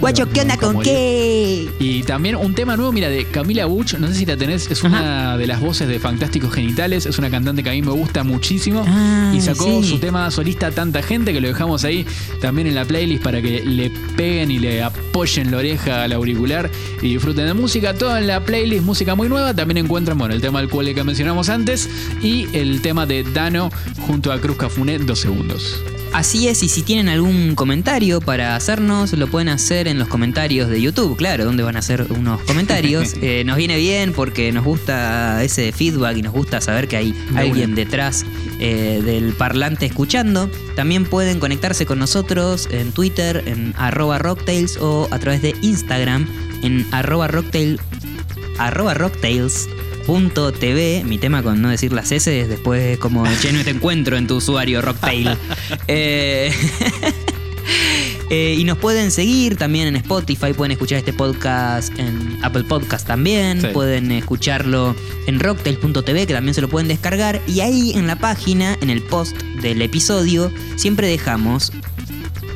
Guacho, 0.00 0.28
¿qué 0.30 0.42
onda 0.42 0.56
con 0.56 0.80
qué? 0.80 1.68
Y 1.78 2.02
también 2.02 2.36
un 2.36 2.54
tema 2.54 2.76
nuevo, 2.76 2.92
mira, 2.92 3.08
de 3.08 3.24
Camila 3.24 3.66
Buch, 3.66 3.94
no 3.94 4.08
sé 4.08 4.14
si 4.14 4.26
la 4.26 4.36
tenés, 4.36 4.70
es 4.70 4.82
una 4.82 5.36
de 5.38 5.46
las 5.46 5.60
voces 5.60 5.88
de 5.88 5.98
Fantásticos 5.98 6.52
Genitales, 6.52 7.06
es 7.06 7.18
una 7.18 7.30
cantante 7.30 7.62
que 7.62 7.70
a 7.70 7.72
mí 7.72 7.82
me 7.82 7.92
gusta 7.92 8.24
muchísimo 8.24 8.84
Ah, 8.86 9.32
y 9.34 9.40
sacó 9.40 9.82
sí. 9.82 9.88
su 9.88 9.98
tema 9.98 10.30
solista 10.30 10.70
tanta 10.70 11.02
gente 11.02 11.32
que 11.32 11.40
lo 11.40 11.48
dejamos 11.48 11.84
ahí 11.84 12.04
también 12.40 12.66
en 12.66 12.74
la 12.74 12.84
playlist 12.84 13.22
para 13.22 13.40
que 13.40 13.62
le 13.64 13.90
peguen 14.16 14.50
y 14.50 14.58
le 14.58 14.82
apoyen 14.82 15.50
la 15.50 15.58
oreja 15.58 16.02
al 16.04 16.12
auricular 16.12 16.70
y 17.00 17.14
disfruten 17.14 17.46
de 17.46 17.54
música. 17.54 17.94
Todo 17.94 18.16
en 18.16 18.26
la 18.26 18.44
playlist, 18.44 18.84
música 18.84 19.14
muy 19.14 19.28
nueva. 19.28 19.54
También 19.54 19.78
encuentran, 19.78 20.18
bueno, 20.18 20.34
el 20.34 20.40
tema 20.40 20.60
del 20.60 20.68
cual 20.68 20.92
que 20.94 21.02
mencionamos 21.04 21.48
antes 21.48 21.88
y 22.22 22.46
el 22.52 22.74
el 22.74 22.80
tema 22.80 23.06
de 23.06 23.22
Dano 23.22 23.70
junto 24.00 24.32
a 24.32 24.40
Cruz 24.40 24.56
Cafuné, 24.56 24.98
dos 24.98 25.20
segundos. 25.20 25.80
Así 26.14 26.46
es, 26.46 26.62
y 26.62 26.68
si 26.68 26.82
tienen 26.82 27.08
algún 27.08 27.56
comentario 27.56 28.20
para 28.20 28.54
hacernos, 28.54 29.12
lo 29.14 29.26
pueden 29.26 29.48
hacer 29.48 29.88
en 29.88 29.98
los 29.98 30.06
comentarios 30.06 30.68
de 30.70 30.80
YouTube, 30.80 31.16
claro, 31.16 31.44
donde 31.44 31.64
van 31.64 31.74
a 31.74 31.80
hacer 31.80 32.06
unos 32.10 32.40
comentarios. 32.42 33.14
Eh, 33.24 33.42
nos 33.44 33.56
viene 33.56 33.78
bien 33.78 34.12
porque 34.12 34.52
nos 34.52 34.64
gusta 34.64 35.42
ese 35.42 35.72
feedback 35.72 36.18
y 36.18 36.22
nos 36.22 36.32
gusta 36.32 36.60
saber 36.60 36.88
que 36.88 36.96
hay 36.96 37.12
De 37.12 37.38
alguien 37.38 37.72
una. 37.72 37.76
detrás 37.76 38.24
eh, 38.60 39.00
del 39.04 39.32
parlante 39.32 39.86
escuchando. 39.86 40.50
También 40.76 41.04
pueden 41.04 41.40
conectarse 41.40 41.86
con 41.86 41.98
nosotros 41.98 42.68
en 42.70 42.92
Twitter, 42.92 43.42
en 43.46 43.74
arroba 43.78 44.18
rocktails 44.18 44.76
o 44.76 45.08
a 45.10 45.18
través 45.18 45.42
de 45.42 45.56
Instagram 45.62 46.28
en 46.62 46.86
arroba 46.92 47.28
rocktail, 47.28 47.80
arroba 48.58 48.94
Mi 51.04 51.18
tema 51.18 51.42
con 51.42 51.62
no 51.62 51.70
decir 51.70 51.92
las 51.92 52.12
S 52.12 52.40
es 52.40 52.48
después 52.48 52.98
como, 52.98 53.24
che, 53.40 53.52
no 53.52 53.62
te 53.64 53.70
encuentro 53.70 54.16
en 54.16 54.26
tu 54.26 54.36
usuario 54.36 54.82
rocktail. 54.82 55.36
Eh, 55.88 56.52
eh, 58.30 58.56
y 58.58 58.64
nos 58.64 58.78
pueden 58.78 59.10
seguir 59.10 59.56
también 59.56 59.88
en 59.88 59.96
Spotify, 59.96 60.52
pueden 60.52 60.72
escuchar 60.72 60.98
este 60.98 61.12
podcast 61.12 61.96
en 61.98 62.38
Apple 62.42 62.64
Podcast 62.64 63.06
también, 63.06 63.60
Sí. 63.60 63.66
pueden 63.72 64.12
escucharlo 64.12 64.94
en 65.26 65.40
rocktail.tv 65.40 66.26
que 66.26 66.34
también 66.34 66.54
se 66.54 66.60
lo 66.60 66.68
pueden 66.68 66.88
descargar 66.88 67.40
y 67.46 67.60
ahí 67.60 67.92
en 67.94 68.06
la 68.06 68.16
página, 68.16 68.76
en 68.80 68.90
el 68.90 69.02
post 69.02 69.36
del 69.62 69.80
episodio, 69.82 70.52
siempre 70.76 71.08
dejamos 71.08 71.72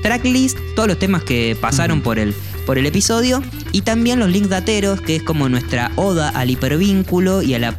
tracklist, 0.03 0.59
todos 0.77 0.89
los 0.89 0.99
temas 0.99 1.23
que 1.23 1.57
pasaron 1.61 2.01
por 2.03 2.19
el, 2.19 2.35
por 2.69 2.77
el 2.77 2.85
episodio 2.85 3.43
y 3.73 3.81
también 3.81 4.19
los 4.19 4.29
links 4.29 4.51
dateros, 4.51 5.01
que 5.01 5.17
es 5.17 5.23
como 5.23 5.49
nuestra 5.49 5.91
oda 5.97 6.29
al 6.29 6.51
hipervínculo 6.51 7.41
y 7.41 7.55
a 7.55 7.59
la 7.59 7.79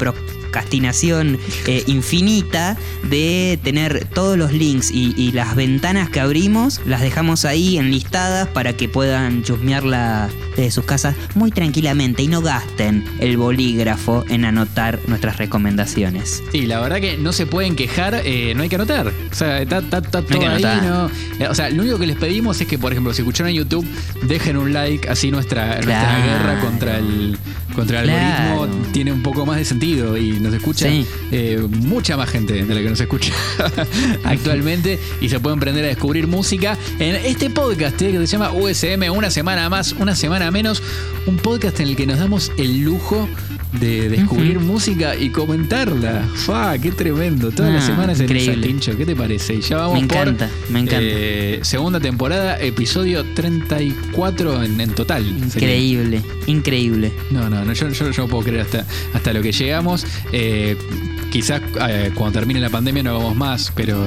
procrastinación 0.59 1.37
eh, 1.67 1.83
infinita 1.87 2.75
de 3.09 3.59
tener 3.63 4.05
todos 4.13 4.37
los 4.37 4.51
links 4.51 4.89
y, 4.91 5.13
y 5.15 5.31
las 5.31 5.55
ventanas 5.55 6.09
que 6.09 6.19
abrimos, 6.19 6.81
las 6.85 7.01
dejamos 7.01 7.45
ahí 7.45 7.77
enlistadas 7.77 8.47
para 8.47 8.73
que 8.73 8.89
puedan 8.89 9.43
chusmearla 9.43 10.29
desde 10.55 10.71
sus 10.71 10.85
casas 10.85 11.15
muy 11.35 11.51
tranquilamente 11.51 12.23
y 12.23 12.27
no 12.27 12.41
gasten 12.41 13.05
el 13.19 13.37
bolígrafo 13.37 14.25
en 14.29 14.43
anotar 14.45 14.99
nuestras 15.07 15.37
recomendaciones. 15.37 16.43
Sí, 16.51 16.65
la 16.65 16.79
verdad 16.81 16.99
que 16.99 17.17
no 17.17 17.31
se 17.31 17.45
pueden 17.45 17.75
quejar, 17.75 18.21
eh, 18.25 18.53
no 18.55 18.63
hay 18.63 18.69
que 18.69 18.75
anotar. 18.75 19.07
O 19.31 19.35
sea, 19.35 19.61
está, 19.61 19.79
está- 19.79 19.99
está 19.99 20.17
hay 20.19 20.25
todo 20.25 20.49
ahí, 20.49 21.45
O 21.49 21.55
sea, 21.55 21.69
lo 21.69 21.83
único 21.83 21.99
que 21.99 22.07
les 22.07 22.17
pedimos 22.17 22.59
es 22.59 22.67
que, 22.67 22.77
por 22.79 22.91
ejemplo, 22.91 23.13
si 23.13 23.21
escucharon 23.21 23.49
en 23.51 23.55
YouTube, 23.57 23.85
dejen 24.23 24.57
un 24.57 24.73
like, 24.73 25.07
así 25.07 25.31
nuestra, 25.31 25.75
nuestra 25.75 26.25
guerra 26.25 26.59
contra 26.61 26.97
el, 26.97 27.37
contra 27.75 28.01
el 28.01 28.07
Claro. 28.09 28.63
algoritmo 28.63 28.91
tiene 28.91 29.11
un 29.13 29.21
poco 29.23 29.45
más 29.45 29.57
de 29.57 29.65
sentido 29.65 30.17
y 30.17 30.38
nos 30.39 30.53
escucha 30.53 30.87
Sí. 30.89 31.05
eh, 31.31 31.59
mucha 31.69 32.17
más 32.17 32.29
gente 32.29 32.53
de 32.53 32.73
la 32.73 32.81
que 32.81 32.89
nos 32.89 32.99
escucha 32.99 33.33
actualmente 34.23 34.99
y 35.21 35.29
se 35.29 35.39
pueden 35.39 35.59
prender 35.59 35.85
a 35.85 35.87
descubrir 35.87 36.27
música 36.27 36.77
en 36.99 37.15
este 37.15 37.49
podcast 37.49 38.01
eh, 38.01 38.11
que 38.11 38.19
se 38.27 38.37
llama 38.37 38.51
USM, 38.53 39.11
una 39.15 39.29
semana 39.31 39.69
más, 39.69 39.93
una 39.93 40.15
semana 40.15 40.51
menos, 40.51 40.81
un 41.25 41.37
podcast 41.37 41.79
en 41.79 41.89
el 41.89 41.95
que 41.95 42.05
nos 42.07 42.19
damos 42.19 42.51
el 42.57 42.81
lujo 42.83 43.27
de 43.79 44.09
descubrir 44.09 44.59
música 44.59 45.15
y 45.15 45.29
comentarla. 45.29 46.27
¡Fa! 46.33 46.75
¡Qué 46.79 46.91
tremendo! 46.91 47.51
Todas 47.51 47.71
las 47.71 47.83
Ah, 47.83 47.87
semanas 47.87 48.17
en 48.19 48.25
increíble. 48.25 48.65
Tincho. 48.67 48.97
¿Qué 48.97 49.05
te 49.05 49.15
parece? 49.15 49.53
Y 49.55 49.61
ya 49.61 49.77
vamos 49.77 50.01
Me 50.01 50.07
por, 50.07 50.17
encanta, 50.17 50.49
me 50.71 50.79
encanta. 50.79 50.97
eh, 51.03 51.59
segunda 51.61 51.99
temporada, 51.99 52.59
episodio 52.59 53.23
34 53.35 54.63
en, 54.63 54.81
en 54.81 54.89
total. 54.95 55.23
sería. 55.51 55.69
Increíble, 55.75 56.21
increíble. 56.47 57.11
No, 57.29 57.47
no, 57.49 57.63
no 57.63 57.73
yo, 57.73 57.89
yo- 57.89 58.09
yo 58.09 58.23
no 58.23 58.27
puedo 58.27 58.43
creer 58.43 58.61
hasta, 58.61 58.85
hasta 59.13 59.33
lo 59.33 59.41
que 59.43 59.51
llegamos. 59.51 60.03
Eh, 60.31 60.77
quizás 61.31 61.61
eh, 61.87 62.11
cuando 62.13 62.39
termine 62.39 62.59
la 62.59 62.69
pandemia 62.69 63.03
no 63.03 63.11
hagamos 63.11 63.35
más, 63.35 63.71
pero 63.75 64.05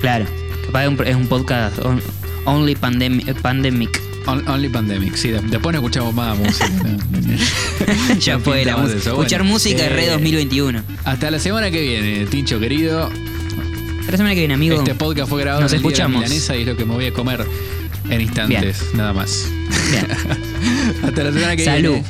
Claro, 0.00 0.26
capaz 0.66 0.84
es 1.06 1.16
un, 1.16 1.26
podcast 1.26 1.78
on- 1.80 2.02
only 2.46 2.74
pandemic. 2.74 3.34
pandemic. 3.40 4.00
on- 4.26 4.46
only 4.48 4.68
pandemic. 4.68 5.14
Sí, 5.16 5.28
de- 5.28 5.40
después 5.40 5.72
no 5.74 5.80
escuchamos 5.80 6.14
más 6.14 6.38
música. 6.38 6.66
ya 8.20 8.38
fue 8.38 8.64
la 8.64 8.76
música. 8.76 8.98
eso. 8.98 9.10
Escuchar 9.10 9.40
Bueno, 9.40 9.52
música 9.54 9.84
es 9.86 9.92
re 9.92 10.06
eh, 10.06 10.10
2021. 10.10 10.82
Hasta 11.04 11.30
la 11.30 11.38
semana 11.38 11.70
que 11.70 11.80
viene, 11.82 12.26
Tincho 12.26 12.58
querido. 12.60 13.10
Hasta 14.00 14.12
la 14.12 14.16
semana 14.16 14.34
que 14.34 14.40
viene, 14.40 14.54
amigo. 14.54 14.76
Este 14.76 14.94
podcast 14.94 15.28
fue 15.28 15.40
grabado 15.42 15.62
Nos 15.62 15.72
en 15.72 15.76
el 15.78 15.82
día 15.82 15.90
de 15.90 15.96
la 15.98 16.04
escuchamos. 16.04 16.22
milanesa 16.22 16.56
y 16.56 16.60
es 16.62 16.66
lo 16.66 16.76
que 16.76 16.84
me 16.84 16.94
voy 16.94 17.06
a 17.06 17.12
comer 17.12 17.46
en 18.08 18.20
instantes, 18.20 18.82
nada 18.94 19.12
más. 19.12 19.46
Bien. 19.90 20.06
Hasta 21.04 21.22
la 21.24 21.32
semana 21.32 21.56
que 21.56 21.64
Salud. 21.64 21.92
viene. 21.92 22.04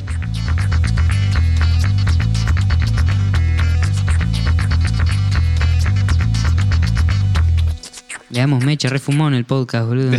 Le 8.31 8.39
damos 8.39 8.63
mecha, 8.63 8.87
re 8.89 8.99
fumón 8.99 9.33
el 9.33 9.43
podcast, 9.45 9.87
boludo. 9.87 10.11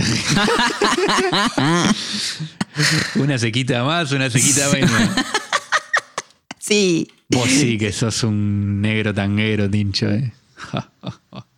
Una 3.16 3.38
sequita 3.38 3.84
más, 3.84 4.12
una 4.12 4.28
sequita 4.30 4.68
menos. 4.70 4.92
sí. 6.58 7.08
Vos 7.28 7.48
sí 7.48 7.78
que 7.78 7.92
sos 7.92 8.22
un 8.24 8.82
negro 8.82 9.14
tanguero, 9.14 9.70
Tincho, 9.70 10.10
eh. 10.10 10.32